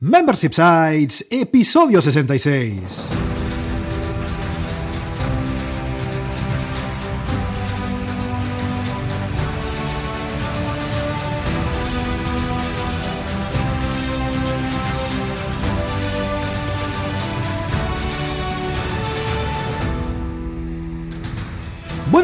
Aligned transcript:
Membership 0.00 0.52
Sites, 0.52 1.26
episodio 1.28 2.00
66. 2.00 3.27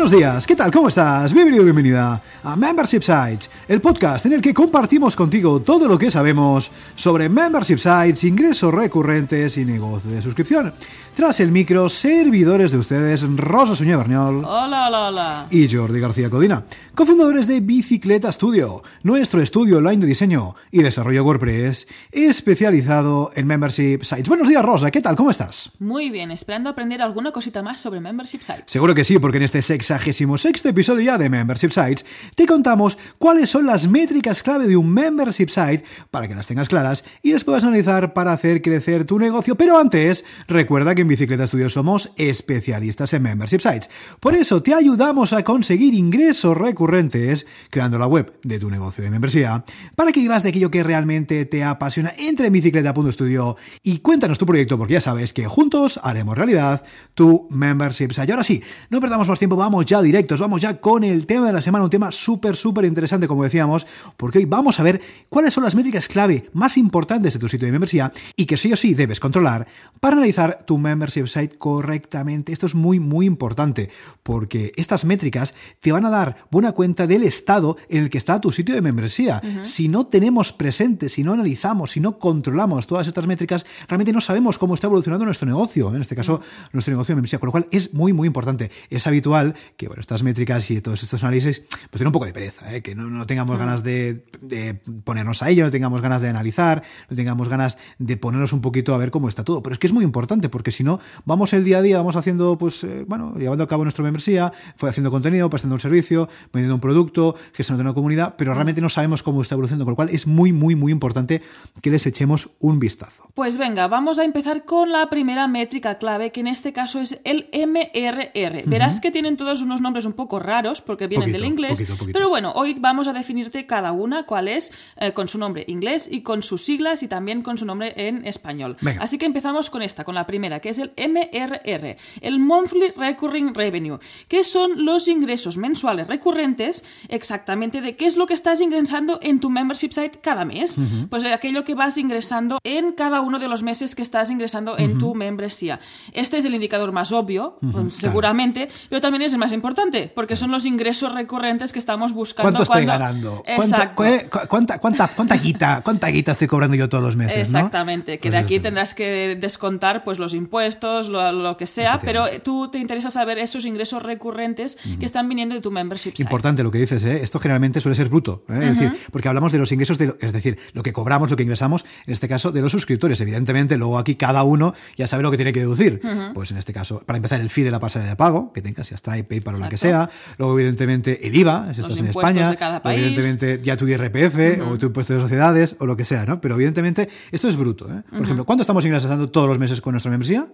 Buenos 0.05 0.21
días, 0.21 0.47
¿qué 0.47 0.55
tal? 0.55 0.71
¿Cómo 0.71 0.89
estás? 0.89 1.33
Bienvenido, 1.33 1.65
bienvenida 1.65 2.21
a 2.43 2.57
Membership 2.57 3.01
Sites, 3.01 3.49
el 3.67 3.81
podcast 3.81 4.27
en 4.27 4.35
el 4.35 4.43
que 4.43 4.53
compartimos 4.53 5.17
contigo 5.17 5.63
todo 5.63 5.89
lo 5.89 5.97
que 5.97 6.11
sabemos 6.11 6.71
sobre 6.95 7.31
Membership 7.31 7.79
Sites, 7.79 8.23
ingresos 8.25 8.75
recurrentes 8.75 9.57
y 9.57 9.65
negocio 9.65 10.11
de 10.11 10.21
suscripción. 10.21 10.75
Tras 11.15 11.41
el 11.41 11.53
micro, 11.53 11.89
servidores 11.89 12.73
de 12.73 12.79
ustedes, 12.79 13.23
Rosa 13.37 13.77
Suñé 13.77 13.97
Berniol. 13.97 14.45
Hola, 14.45 14.89
hola, 14.89 15.09
hola. 15.09 15.47
Y 15.51 15.75
Jordi 15.75 16.01
García 16.01 16.29
Codina, 16.29 16.65
cofundadores 16.95 17.47
de 17.47 17.61
Bicicleta 17.61 18.31
Studio, 18.31 18.83
nuestro 19.05 19.41
estudio 19.41 19.79
online 19.79 20.03
de 20.03 20.09
diseño 20.09 20.55
y 20.71 20.83
desarrollo 20.83 21.25
WordPress, 21.25 21.87
especializado 22.13 23.31
en 23.37 23.47
Membership 23.47 24.03
Sites. 24.03 24.29
Buenos 24.29 24.49
días, 24.49 24.63
Rosa, 24.63 24.91
¿qué 24.91 25.01
tal? 25.01 25.17
¿Cómo 25.17 25.31
estás? 25.31 25.71
Muy 25.79 26.11
bien, 26.11 26.31
esperando 26.31 26.69
aprender 26.69 27.01
alguna 27.01 27.33
cosita 27.33 27.63
más 27.63 27.81
sobre 27.81 28.01
Membership 28.01 28.41
Sites. 28.43 28.65
Seguro 28.67 28.95
que 28.95 29.05
sí, 29.05 29.19
porque 29.19 29.39
en 29.39 29.45
este 29.45 29.63
sexagésimo 29.63 29.94
sexto 29.99 30.69
episodio 30.69 31.03
ya 31.03 31.19
de 31.19 31.29
Membership 31.29 31.71
Sites 31.71 32.05
te 32.35 32.47
contamos 32.47 32.99
cuáles 33.19 33.51
son 33.51 33.67
las 33.67 33.89
métricas 33.89 34.43
clave 34.43 34.67
de 34.67 34.77
un 34.77 34.93
Membership 34.93 35.49
Site 35.49 35.85
para 36.11 36.27
que 36.29 36.35
las 36.35 36.47
tengas 36.47 36.69
claras 36.69 37.05
y 37.23 37.33
las 37.33 37.45
puedas 37.45 37.65
analizar 37.65 38.13
para 38.13 38.33
hacer 38.33 38.63
crecer 38.63 39.05
tu 39.05 39.19
negocio. 39.19 39.55
Pero 39.57 39.79
antes, 39.79 40.25
recuerda 40.49 40.95
que 40.95 41.03
en 41.03 41.09
Bicicleta 41.09 41.47
Studio 41.47 41.69
somos 41.69 42.11
especialistas 42.17 43.13
en 43.13 43.23
Membership 43.23 43.61
Sites. 43.61 43.91
Por 44.21 44.35
eso 44.35 44.63
te 44.63 44.75
ayudamos 44.75 45.33
a 45.33 45.43
conseguir 45.43 45.95
ingresos 45.95 46.57
recurrentes 46.57 47.47
creando 47.71 47.99
la 47.99 48.07
web 48.07 48.35
de 48.43 48.59
tu 48.59 48.71
negocio 48.71 49.05
de 49.05 49.11
membresía 49.11 49.65
para 49.95 50.13
que 50.13 50.21
vivas 50.21 50.43
de 50.43 50.51
aquello 50.51 50.71
que 50.71 50.83
realmente 50.83 51.45
te 51.45 51.65
apasiona. 51.65 52.13
Entre 52.19 52.49
en 52.49 52.53
bicicleta.studio 52.53 53.57
y 53.83 53.99
cuéntanos 53.99 54.39
tu 54.39 54.47
proyecto 54.47 54.77
porque 54.79 54.95
ya 54.95 55.01
sabes 55.01 55.33
que 55.33 55.47
juntos 55.47 56.01
haremos 56.03 56.37
realidad 56.37 56.83
tu 57.15 57.47
Membership 57.51 58.13
Site. 58.13 58.27
Y 58.29 58.31
ahora 58.33 58.45
sí, 58.45 58.63
no 58.91 59.01
perdamos 59.01 59.29
más 59.29 59.39
tiempo, 59.39 59.57
vamos 59.57 59.84
ya 59.87 60.03
directos, 60.03 60.41
vamos 60.41 60.61
ya 60.61 60.81
con 60.81 61.05
el 61.05 61.27
tema 61.27 61.47
de 61.47 61.53
la 61.53 61.63
semana, 61.63 61.85
un 61.85 61.91
tema 61.91 62.13
súper, 62.13 62.57
súper 62.57 62.85
interesante 62.85 63.29
como 63.29 63.45
decíamos, 63.45 63.87
porque 64.17 64.39
hoy 64.39 64.45
vamos 64.45 64.81
a 64.81 64.83
ver 64.83 65.01
cuáles 65.29 65.55
son 65.55 65.65
las 65.65 65.75
métricas 65.75 66.09
clave 66.09 66.49
más 66.53 66.77
importantes 66.77 67.35
de 67.35 67.41
tu 67.41 67.49
sitio 67.49 67.67
de 67.67 67.73
membresía 67.73 68.13
y 68.37 68.47
que 68.47 68.57
sí 68.57 68.73
o 68.73 68.77
sí 68.77 68.95
debes 68.95 69.21
controlar 69.21 69.67
para 70.01 70.17
analizar 70.17 70.65
tu 70.65 70.79
membership 70.79 71.27
site 71.27 71.57
correctamente. 71.57 72.53
Esto 72.53 72.67
es 72.67 72.75
muy, 72.75 73.01
muy 73.01 73.27
importante 73.27 73.91
porque 74.23 74.73
estas 74.77 75.05
métricas 75.05 75.55
te 75.81 75.93
van 75.93 76.07
a 76.07 76.11
dar 76.11 76.37
buena 76.51 76.73
cuenta 76.73 77.07
del 77.07 77.23
estado 77.23 77.77
en 77.89 78.05
el 78.05 78.11
que 78.11 78.19
está 78.19 78.41
tu 78.41 78.53
sitio 78.53 78.75
de 78.75 78.83
membresía. 78.83 79.41
Si 79.63 79.89
no 79.89 80.07
tenemos 80.07 80.53
presente, 80.53 81.09
si 81.09 81.23
no 81.23 81.33
analizamos, 81.33 81.93
si 81.93 82.01
no 82.01 82.19
controlamos 82.19 82.87
todas 82.87 83.07
estas 83.07 83.27
métricas, 83.27 83.67
realmente 83.89 84.13
no 84.13 84.21
sabemos 84.21 84.59
cómo 84.59 84.75
está 84.75 84.87
evolucionando 84.87 85.25
nuestro 85.25 85.47
negocio, 85.47 85.95
en 85.95 86.01
este 86.01 86.17
caso 86.17 86.41
nuestro 86.73 86.93
negocio 86.93 87.13
de 87.13 87.17
membresía, 87.17 87.39
con 87.39 87.49
lo 87.49 87.53
cual 87.53 87.69
es 87.71 87.95
muy, 87.95 88.13
muy 88.13 88.27
importante. 88.27 88.71
Es 88.91 89.07
habitual 89.07 89.55
que 89.77 89.89
bueno, 89.89 90.01
estas 90.01 90.23
métricas 90.23 90.71
y 90.71 90.81
todos 90.81 91.03
estos 91.03 91.23
análisis 91.23 91.61
pues 91.61 91.91
tienen 91.93 92.09
un 92.09 92.13
poco 92.13 92.27
de 92.27 92.33
pereza, 92.33 92.75
¿eh? 92.75 92.83
que 92.83 92.95
no, 92.95 93.09
no 93.11 93.27
tengamos 93.27 93.59
ganas 93.59 93.83
de, 93.83 94.25
de, 94.41 94.75
ponernos 95.05 95.43
a 95.43 95.51
ello, 95.51 95.65
no 95.65 95.71
tengamos 95.71 96.01
ganas 96.01 96.23
de 96.23 96.29
analizar, 96.29 96.83
no 97.09 97.17
tengamos 97.17 97.49
ganas 97.49 97.79
de 97.99 98.17
ponernos 98.17 98.53
un 98.53 98.61
poquito 98.61 98.95
a 98.95 98.99
ver 98.99 99.11
cómo 99.11 99.29
está 99.29 99.45
todo. 99.45 99.63
Pero 99.63 99.73
es 99.73 99.79
que 99.79 99.87
es 99.87 99.93
muy 99.93 100.05
importante 100.05 100.49
porque 100.49 100.71
si 100.71 100.85
no, 100.85 101.01
vamos 101.25 101.53
el 101.53 101.65
día 101.65 101.79
a 101.79 101.83
día, 101.83 101.99
vamos 101.99 102.17
haciendo, 102.17 102.57
pues, 102.59 102.85
eh, 102.85 103.05
bueno, 103.07 103.35
llevando 103.37 103.65
a 103.65 103.69
cabo 103.69 103.85
nuestra 103.85 104.05
membresía, 104.05 104.53
fue 104.77 104.91
haciendo 104.91 105.11
contenido, 105.11 105.49
prestando 105.51 105.75
un 105.75 105.81
servicio, 105.81 106.29
vendiendo 106.53 106.75
un 106.75 106.81
producto, 106.81 107.37
gestionando 107.53 107.83
una 107.91 107.95
comunidad, 107.95 108.35
pero 108.37 108.55
realmente 108.55 108.81
no 108.81 108.89
sabemos 108.89 109.23
cómo 109.23 109.43
está 109.43 109.55
evolucionando, 109.55 109.85
con 109.85 109.93
lo 109.93 109.97
cual 109.97 110.11
es 110.11 110.27
muy, 110.27 110.53
muy, 110.53 110.75
muy 110.75 110.93
importante 110.93 111.43
que 111.83 111.91
les 111.91 112.07
echemos 112.07 112.51
un 112.61 112.79
vistazo. 112.79 113.29
Pues 113.35 113.59
venga, 113.59 113.89
vamos 113.89 114.19
a 114.19 114.25
empezar 114.25 114.65
con 114.65 114.93
la 114.93 115.11
primera 115.11 115.49
métrica 115.49 115.99
clave, 115.99 116.33
que 116.33 116.41
en 116.41 116.47
este 116.47 116.73
caso 116.73 117.01
es 117.01 117.21
el 117.25 117.49
MRR. 117.53 118.63
Verás 118.67 119.01
que 119.01 119.11
tienen 119.11 119.37
todos 119.37 119.64
unos 119.65 119.81
nombres 119.81 120.05
un 120.05 120.13
poco 120.13 120.39
raros 120.39 120.81
porque 120.81 121.07
vienen 121.07 121.31
Poquito, 121.31 121.43
del 121.43 121.53
inglés, 121.53 121.79
poquito, 121.79 121.97
poquito. 121.97 122.17
pero 122.17 122.29
bueno, 122.29 122.53
hoy 122.55 122.75
vamos 122.79 123.09
a 123.09 123.13
definirte 123.13 123.67
cada 123.67 123.93
una 123.93 124.25
cuál 124.27 124.49
es 124.49 124.73
eh, 124.97 125.13
con 125.13 125.29
su 125.29 125.39
nombre 125.39 125.65
inglés 125.69 126.09
y 126.11 126.23
con 126.23 126.43
sus 126.43 126.63
siglas 126.63 127.03
y 127.03 127.09
también 127.09 127.43
con 127.43 127.59
su 127.59 127.65
nombre 127.65 127.95
en 127.97 128.27
español. 128.27 128.77
Venga. 128.81 129.03
Así 129.03 129.19
que 129.19 129.27
empezamos 129.27 129.71
con 129.71 129.83
esta, 129.83 130.05
con 130.05 130.15
la 130.15 130.27
primera, 130.27 130.61
que 130.61 130.69
es 130.71 130.79
el 130.79 130.93
MRR, 130.97 131.97
el 132.21 132.39
Monthly 132.39 132.93
Recurring 132.97 133.55
Revenue, 133.55 133.99
que 134.29 134.45
son 134.45 134.85
los 134.85 135.09
ingresos 135.09 135.57
mensuales 135.57 136.07
recurrentes 136.07 136.85
exactamente 137.09 137.81
de 137.81 137.97
qué 137.97 138.07
es 138.07 138.17
lo 138.17 138.27
que 138.27 138.35
estás 138.35 138.61
ingresando 138.61 139.19
en 139.23 139.41
tu 139.41 139.51
membership 139.51 139.91
site 139.93 140.19
cada 140.21 140.45
mes. 140.45 140.79
Pues 141.09 141.23
de 141.23 141.33
aquello 141.33 141.65
que 141.65 141.75
vas 141.75 141.97
ingresando 141.99 142.59
en 142.65 142.93
cada 142.93 143.21
uno 143.21 143.39
de 143.39 143.49
los 143.49 143.63
meses 143.63 143.95
que 143.95 144.03
estás 144.03 144.31
ingresando 144.31 144.77
en 144.79 144.99
tu 144.99 145.15
membresía. 145.15 145.81
Este 146.13 146.39
es 146.39 146.45
el 146.45 146.55
indicador 146.55 146.93
más 146.93 147.13
obvio, 147.13 147.59
pues, 147.73 147.95
seguramente, 147.95 148.69
pero 148.89 149.01
también 149.01 149.23
es 149.23 149.33
el 149.33 149.39
más 149.39 149.53
importante, 149.55 150.11
porque 150.15 150.37
son 150.37 150.51
los 150.51 150.65
ingresos 150.65 151.13
recurrentes 151.15 151.73
que 151.73 151.79
estamos 151.79 152.13
buscando. 152.13 152.51
¿Cuánto 152.51 152.63
estoy 152.65 152.85
cuando- 152.85 152.93
ganando? 153.05 153.43
¿Cuánta, 153.57 153.77
Exacto. 153.77 153.95
cu- 154.31 154.39
cuánta, 154.49 154.79
cuánta, 154.79 155.09
cuánta 155.09 155.37
guita, 155.37 155.81
cuánta 155.85 156.09
guita 156.09 156.33
estoy 156.33 156.47
cobrando 156.49 156.77
yo 156.77 156.89
todos 156.89 157.03
los 157.05 157.17
meses? 157.17 157.51
¿no? 157.53 157.59
Exactamente, 157.59 158.19
que 158.19 158.29
Pues 158.29 158.33
de 158.33 158.39
aquí 158.39 158.55
eso. 158.57 158.63
tendrás 158.63 158.95
que 158.95 159.37
descontar 159.41 160.05
pues 160.05 160.19
los 160.19 160.35
impuestos, 160.35 161.09
lo, 161.09 161.33
lo 161.33 161.57
que 161.57 161.67
sea, 161.67 161.99
pero 161.99 162.27
tú 162.43 162.69
te 162.71 162.79
interesa 162.79 163.11
saber 163.11 163.39
esos 163.39 163.65
ingresos 163.65 164.03
recurrentes 164.03 164.77
que 164.99 165.07
están 165.07 165.29
viniendo 165.29 165.55
de 165.55 165.61
tu 165.61 165.71
membership 165.71 166.11
site. 166.11 166.23
Importante 166.23 166.63
lo 166.63 166.71
que 166.71 166.79
dices, 166.79 167.03
¿eh? 167.05 167.21
esto 167.23 167.39
generalmente 167.39 167.81
suele 167.81 167.95
ser 167.95 168.09
bruto, 168.09 168.45
¿eh? 168.49 168.59
es 168.63 168.79
decir, 168.79 168.99
porque 169.13 169.29
hablamos 169.29 169.53
de 169.53 169.59
los 169.59 169.71
ingresos, 169.73 169.99
de 169.99 170.07
lo- 170.07 170.17
es 170.21 170.33
decir, 170.33 170.59
lo 170.73 170.83
que 170.83 170.93
cobramos, 170.93 171.31
lo 171.31 171.37
que 171.37 171.43
ingresamos, 171.43 171.85
en 172.07 172.13
este 172.13 172.29
caso 172.29 172.51
de 172.53 172.61
los 172.61 172.73
suscriptores. 172.73 173.21
Evidentemente, 173.21 173.77
luego 173.77 173.99
aquí 173.99 174.15
cada 174.17 174.43
uno 174.43 174.75
ya 174.97 175.07
sabe 175.07 175.23
lo 175.23 175.31
que 175.31 175.37
tiene 175.37 175.53
que 175.53 175.61
deducir. 175.61 176.01
Pues 176.35 176.51
en 176.51 176.59
este 176.59 176.73
caso, 176.73 177.03
para 177.07 177.17
empezar, 177.17 177.41
el 177.41 177.51
fee 177.51 177.63
de 177.65 177.71
la 177.71 177.79
pasarela 177.81 178.11
de 178.11 178.17
pago, 178.17 178.53
que 178.53 178.63
tengas, 178.63 178.91
ya 178.91 178.97
Stripe, 178.97 179.34
PayPal 179.35 179.55
o 179.57 179.59
la 179.59 179.69
que 179.69 179.79
sea. 179.79 180.05
Exacto. 180.05 180.35
Luego, 180.39 180.59
evidentemente, 180.59 181.27
el 181.27 181.35
IVA, 181.35 181.75
si 181.75 181.81
Los 181.83 181.91
estás 181.91 181.99
en 181.99 182.07
España. 182.07 182.51
de 182.51 182.57
cada 182.57 182.79
o 182.79 182.83
país. 182.83 182.99
evidentemente, 183.01 183.61
ya 183.63 183.77
tu 183.77 183.87
IRPF 183.87 184.63
o 184.71 184.79
tu 184.79 184.87
impuesto 184.87 185.15
de 185.15 185.21
sociedades 185.21 185.77
o 185.79 185.87
lo 185.87 185.97
que 185.97 186.05
sea, 186.05 186.25
¿no? 186.25 186.41
Pero 186.41 186.55
evidentemente, 186.55 187.09
esto 187.31 187.49
es 187.49 187.57
bruto, 187.57 187.89
¿eh? 187.91 188.03
Por 188.11 188.23
ejemplo, 188.23 188.45
¿cuánto 188.45 188.63
estamos 188.63 188.85
ingresando 188.85 189.29
todos 189.31 189.49
los 189.49 189.59
meses 189.59 189.81
con 189.81 189.93
nuestra 189.93 190.11
membresía? 190.11 190.47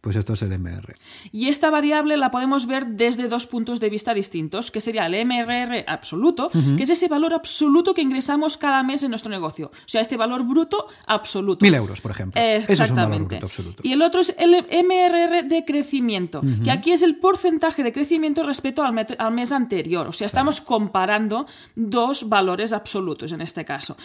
Pues 0.00 0.16
esto 0.16 0.34
es 0.34 0.42
el 0.42 0.56
MR. 0.58 0.94
Y 1.32 1.48
esta 1.48 1.70
variable 1.70 2.16
la 2.16 2.30
podemos 2.30 2.66
ver 2.66 2.86
desde 2.86 3.28
dos 3.28 3.46
puntos 3.46 3.80
de 3.80 3.90
vista 3.90 4.14
distintos, 4.14 4.70
que 4.70 4.80
sería 4.80 5.06
el 5.06 5.26
MRR 5.26 5.84
absoluto, 5.86 6.50
que 6.76 6.82
es 6.82 6.90
ese 6.90 7.08
valor 7.08 7.34
absoluto 7.34 7.94
que 7.94 8.02
ingresamos 8.02 8.56
cada 8.56 8.82
mes 8.82 9.02
en 9.02 9.10
nuestro 9.10 9.30
negocio. 9.30 9.72
O 9.74 9.88
sea, 9.88 10.00
este 10.00 10.16
valor 10.16 10.44
bruto 10.44 10.86
absoluto. 11.06 11.64
Mil 11.64 11.74
euros, 11.74 12.00
por 12.00 12.12
ejemplo. 12.12 12.40
Eso 12.40 12.72
es 12.72 12.90
un 12.90 12.96
valor 12.96 13.20
Exactamente. 13.20 13.36
bruto 13.36 13.46
absoluto. 13.46 13.82
Y 13.84 13.92
el 13.92 14.02
otro 14.02 14.20
es 14.20 14.34
el 14.38 14.54
MRR 14.54 15.48
de 15.48 15.64
crecimiento, 15.64 16.42
que 16.62 16.70
aquí 16.70 16.92
es 16.92 17.02
el 17.02 17.16
porcentaje 17.16 17.82
de 17.82 17.92
crecimiento 17.92 18.44
respecto 18.44 18.84
al, 18.84 19.06
al 19.18 19.32
mes 19.32 19.52
anterior. 19.52 20.08
O 20.08 20.12
sea, 20.12 20.26
estamos 20.26 20.60
comparando 20.60 21.46
dos 21.74 22.28
valores 22.28 22.72
absolutos 22.72 23.32
en 23.32 23.40
este 23.40 23.64
caso. 23.64 23.96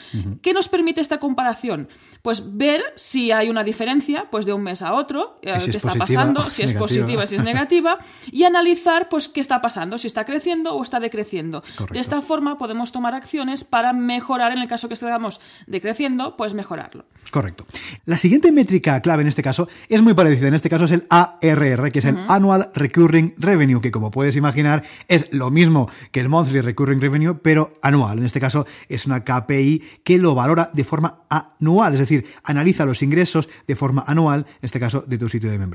¿Qué 0.42 0.54
nos 0.54 0.70
permite 0.70 1.02
esta 1.02 1.20
comparación? 1.20 1.88
Pues 2.22 2.58
ver 2.58 2.81
si 2.96 3.31
hay 3.31 3.50
una 3.50 3.64
diferencia 3.64 4.28
pues 4.31 4.46
de 4.46 4.54
un 4.54 4.64
mes 4.64 4.81
a 4.81 4.94
otro, 4.94 5.40
eh, 5.42 5.60
si 5.60 5.70
es 5.70 5.83
está 5.88 6.00
pasando, 6.00 6.50
si 6.50 6.64
es 6.64 6.74
negativa. 6.74 6.80
positiva, 6.80 7.26
si 7.26 7.36
es 7.36 7.44
negativa, 7.44 8.00
y 8.32 8.44
analizar 8.44 9.10
pues 9.10 9.28
qué 9.28 9.42
está 9.42 9.62
pasando, 9.62 9.98
si 9.98 10.08
está 10.08 10.26
creciendo 10.26 10.74
o 10.74 10.84
está 10.84 11.00
decreciendo. 11.00 11.62
Correcto. 11.62 11.94
De 11.94 12.00
esta 12.00 12.22
forma 12.22 12.58
podemos 12.58 12.92
tomar 12.92 13.14
acciones 13.14 13.64
para 13.64 13.94
mejorar, 13.94 14.52
en 14.52 14.60
el 14.60 14.68
caso 14.68 14.88
que 14.88 14.94
estemos 14.94 15.42
decreciendo, 15.68 16.36
pues 16.38 16.54
mejorarlo. 16.54 17.06
Correcto. 17.32 17.66
La 18.06 18.18
siguiente 18.18 18.52
métrica 18.52 19.02
clave 19.02 19.22
en 19.22 19.28
este 19.28 19.44
caso 19.44 19.68
es 19.90 20.02
muy 20.02 20.13
parecida. 20.13 20.48
En 20.48 20.54
este 20.54 20.69
caso 20.69 20.86
es 20.86 20.92
el 20.92 21.06
ARR, 21.10 21.92
que 21.92 22.00
es 22.00 22.06
el 22.06 22.18
Annual 22.28 22.69
Recurring 22.74 23.36
Revenue, 23.38 23.81
que 23.81 23.92
como 23.92 24.12
puedes 24.12 24.36
imaginar 24.36 24.84
es 25.07 25.31
lo 25.31 25.50
mismo 25.52 25.90
que 26.12 26.19
el 26.19 26.30
Monthly 26.30 26.62
Recurring 26.62 27.02
Revenue, 27.02 27.36
pero 27.42 27.74
anual. 27.81 28.19
En 28.19 28.25
este 28.25 28.40
caso 28.40 28.66
es 28.88 29.06
una 29.06 29.24
KPI 29.24 29.84
que 30.04 30.18
lo 30.18 30.36
valora 30.36 30.69
de 30.74 30.84
forma 30.84 31.24
anual, 31.30 31.94
es 31.94 32.00
decir, 32.00 32.25
analiza 32.44 32.86
los 32.86 33.02
ingresos 33.02 33.50
de 33.68 33.75
forma 33.75 34.04
anual, 34.07 34.46
en 34.48 34.66
este 34.66 34.80
caso 34.80 35.04
de 35.06 35.18
tu 35.18 35.30
sitio 35.30 35.50
de 35.50 35.57
membresía. 35.57 35.73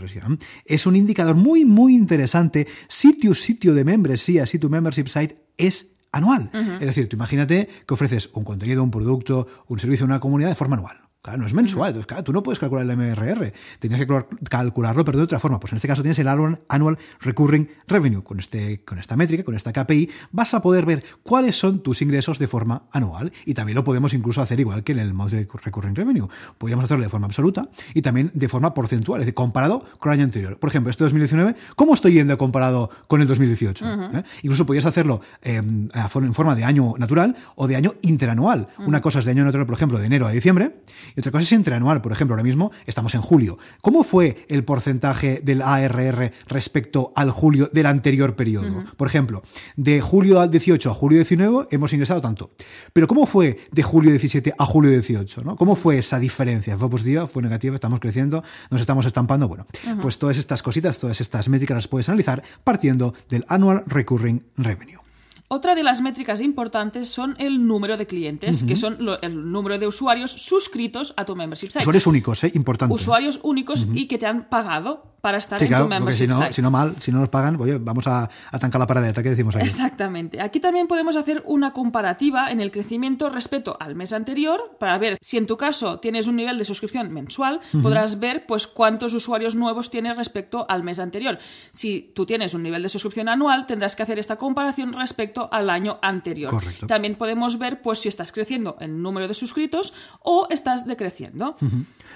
Es 0.64 0.86
un 0.86 0.96
indicador 0.96 1.34
muy, 1.34 1.64
muy 1.64 1.94
interesante 1.94 2.66
si 2.88 3.18
tu 3.18 3.34
sitio 3.34 3.74
de 3.74 3.84
membresía, 3.84 4.46
si 4.46 4.58
tu 4.58 4.70
membership 4.70 5.08
site 5.08 5.36
es 5.56 5.92
anual. 6.12 6.50
Es 6.80 6.86
decir, 6.86 7.08
tú 7.08 7.16
imagínate 7.16 7.68
que 7.86 7.94
ofreces 7.94 8.30
un 8.32 8.44
contenido, 8.44 8.82
un 8.82 8.90
producto, 8.90 9.46
un 9.66 9.78
servicio 9.78 10.04
a 10.04 10.06
una 10.06 10.20
comunidad 10.20 10.50
de 10.50 10.54
forma 10.54 10.76
anual. 10.76 11.07
Claro, 11.20 11.40
no 11.40 11.46
es 11.46 11.52
mensual. 11.52 11.88
Entonces, 11.88 12.06
claro, 12.06 12.22
tú 12.22 12.32
no 12.32 12.44
puedes 12.44 12.60
calcular 12.60 12.88
el 12.88 12.96
MRR. 12.96 13.52
Tienes 13.80 14.06
que 14.06 14.24
calcularlo, 14.48 15.04
pero 15.04 15.18
de 15.18 15.24
otra 15.24 15.40
forma. 15.40 15.58
Pues 15.58 15.72
en 15.72 15.76
este 15.76 15.88
caso 15.88 16.00
tienes 16.00 16.18
el 16.20 16.28
Annual 16.28 16.96
Recurring 17.20 17.68
Revenue. 17.88 18.22
Con, 18.22 18.38
este, 18.38 18.84
con 18.84 19.00
esta 19.00 19.16
métrica, 19.16 19.42
con 19.42 19.56
esta 19.56 19.72
KPI, 19.72 20.08
vas 20.30 20.54
a 20.54 20.62
poder 20.62 20.86
ver 20.86 21.04
cuáles 21.24 21.58
son 21.58 21.82
tus 21.82 22.02
ingresos 22.02 22.38
de 22.38 22.46
forma 22.46 22.84
anual. 22.92 23.32
Y 23.44 23.54
también 23.54 23.74
lo 23.74 23.82
podemos 23.82 24.14
incluso 24.14 24.40
hacer 24.40 24.60
igual 24.60 24.84
que 24.84 24.92
en 24.92 25.00
el 25.00 25.12
Monthly 25.12 25.48
Recurring 25.64 25.96
Revenue. 25.96 26.28
Podríamos 26.56 26.84
hacerlo 26.84 27.02
de 27.02 27.10
forma 27.10 27.26
absoluta 27.26 27.68
y 27.94 28.02
también 28.02 28.30
de 28.32 28.48
forma 28.48 28.72
porcentual, 28.72 29.20
es 29.20 29.26
decir, 29.26 29.34
comparado 29.34 29.84
con 29.98 30.12
el 30.12 30.20
año 30.20 30.24
anterior. 30.24 30.56
Por 30.60 30.70
ejemplo, 30.70 30.90
este 30.90 31.02
2019, 31.02 31.56
¿cómo 31.74 31.94
estoy 31.94 32.12
yendo 32.12 32.38
comparado 32.38 32.90
con 33.08 33.20
el 33.22 33.26
2018? 33.26 33.84
¿Eh? 33.84 34.22
Incluso 34.42 34.64
podrías 34.64 34.86
hacerlo 34.86 35.20
em, 35.42 35.88
en 35.92 36.34
forma 36.34 36.54
de 36.54 36.62
año 36.62 36.94
natural 36.96 37.34
o 37.56 37.66
de 37.66 37.74
año 37.74 37.94
interanual. 38.02 38.68
Una 38.78 39.00
cosa 39.00 39.18
es 39.18 39.24
de 39.24 39.32
año 39.32 39.44
natural, 39.44 39.66
por 39.66 39.74
ejemplo, 39.74 39.98
de 39.98 40.06
enero 40.06 40.28
a 40.28 40.30
diciembre 40.30 40.76
y 41.18 41.20
otra 41.20 41.32
cosa 41.32 41.42
es 41.42 41.50
interanual. 41.50 42.00
Por 42.00 42.12
ejemplo, 42.12 42.34
ahora 42.34 42.44
mismo 42.44 42.70
estamos 42.86 43.12
en 43.16 43.22
julio. 43.22 43.58
¿Cómo 43.82 44.04
fue 44.04 44.46
el 44.48 44.62
porcentaje 44.62 45.40
del 45.42 45.62
ARR 45.62 46.30
respecto 46.46 47.12
al 47.16 47.32
julio 47.32 47.68
del 47.72 47.86
anterior 47.86 48.36
periodo? 48.36 48.84
Por 48.96 49.08
ejemplo, 49.08 49.42
de 49.74 50.00
julio 50.00 50.40
al 50.40 50.48
18 50.48 50.88
a 50.88 50.94
julio 50.94 51.18
19 51.18 51.66
hemos 51.72 51.92
ingresado 51.92 52.20
tanto. 52.20 52.52
Pero 52.92 53.08
¿cómo 53.08 53.26
fue 53.26 53.58
de 53.72 53.82
julio 53.82 54.12
17 54.12 54.54
a 54.56 54.64
julio 54.64 54.92
18? 54.92 55.42
¿no? 55.42 55.56
¿Cómo 55.56 55.74
fue 55.74 55.98
esa 55.98 56.20
diferencia? 56.20 56.78
¿Fue 56.78 56.88
positiva? 56.88 57.26
¿Fue 57.26 57.42
negativa? 57.42 57.74
¿Estamos 57.74 57.98
creciendo? 57.98 58.44
¿Nos 58.70 58.80
estamos 58.80 59.04
estampando? 59.04 59.48
Bueno, 59.48 59.66
pues 60.00 60.18
todas 60.18 60.38
estas 60.38 60.62
cositas, 60.62 61.00
todas 61.00 61.20
estas 61.20 61.48
métricas 61.48 61.78
las 61.78 61.88
puedes 61.88 62.08
analizar 62.08 62.44
partiendo 62.62 63.12
del 63.28 63.44
Annual 63.48 63.82
Recurring 63.88 64.44
Revenue. 64.56 65.07
Otra 65.50 65.74
de 65.74 65.82
las 65.82 66.02
métricas 66.02 66.40
importantes 66.42 67.08
son 67.08 67.34
el 67.38 67.66
número 67.66 67.96
de 67.96 68.06
clientes, 68.06 68.64
que 68.64 68.76
son 68.76 68.98
el 69.22 69.50
número 69.50 69.78
de 69.78 69.86
usuarios 69.86 70.30
suscritos 70.30 71.14
a 71.16 71.24
tu 71.24 71.34
membership 71.34 71.68
site. 71.68 71.80
Usuarios 71.80 72.06
únicos, 72.06 72.44
¿eh? 72.44 72.52
Importante. 72.54 72.94
Usuarios 72.94 73.40
únicos 73.42 73.86
y 73.94 74.06
que 74.06 74.18
te 74.18 74.26
han 74.26 74.48
pagado 74.50 75.14
para 75.20 75.38
estar 75.38 75.60
en 75.60 75.68
tu 75.68 75.88
membership 75.88 76.18
si 76.18 76.26
no, 76.28 76.36
site. 76.36 76.52
Si 76.52 76.62
no 76.62 76.70
mal, 76.70 76.94
si 77.00 77.10
no 77.10 77.18
nos 77.18 77.28
pagan, 77.28 77.60
oye, 77.60 77.78
vamos 77.78 78.06
a, 78.06 78.30
a 78.52 78.58
tancar 78.58 78.78
la 78.78 78.86
paradeta, 78.86 79.20
¿qué 79.22 79.30
decimos 79.30 79.56
ahí? 79.56 79.62
Exactamente. 79.62 80.40
Aquí 80.40 80.60
también 80.60 80.86
podemos 80.86 81.16
hacer 81.16 81.42
una 81.46 81.72
comparativa 81.72 82.52
en 82.52 82.60
el 82.60 82.70
crecimiento 82.70 83.28
respecto 83.28 83.76
al 83.80 83.96
mes 83.96 84.12
anterior 84.12 84.76
para 84.78 84.96
ver 84.98 85.18
si 85.20 85.36
en 85.36 85.46
tu 85.46 85.56
caso 85.56 85.98
tienes 85.98 86.28
un 86.28 86.36
nivel 86.36 86.56
de 86.56 86.64
suscripción 86.64 87.12
mensual, 87.12 87.60
podrás 87.82 88.20
ver 88.20 88.46
pues 88.46 88.66
cuántos 88.66 89.12
usuarios 89.12 89.56
nuevos 89.56 89.90
tienes 89.90 90.16
respecto 90.16 90.66
al 90.68 90.84
mes 90.84 91.00
anterior. 91.00 91.38
Si 91.72 92.12
tú 92.14 92.24
tienes 92.24 92.54
un 92.54 92.62
nivel 92.62 92.82
de 92.82 92.88
suscripción 92.88 93.28
anual, 93.28 93.66
tendrás 93.66 93.96
que 93.96 94.04
hacer 94.04 94.18
esta 94.18 94.36
comparación 94.36 94.92
respecto 94.92 95.37
al 95.52 95.70
año 95.70 95.98
anterior. 96.02 96.52
También 96.86 97.14
podemos 97.14 97.58
ver 97.58 97.80
pues 97.82 98.00
si 98.00 98.08
estás 98.08 98.32
creciendo 98.32 98.76
en 98.80 99.02
número 99.02 99.28
de 99.28 99.34
suscritos 99.34 99.94
o 100.22 100.46
estás 100.50 100.86
decreciendo. 100.86 101.56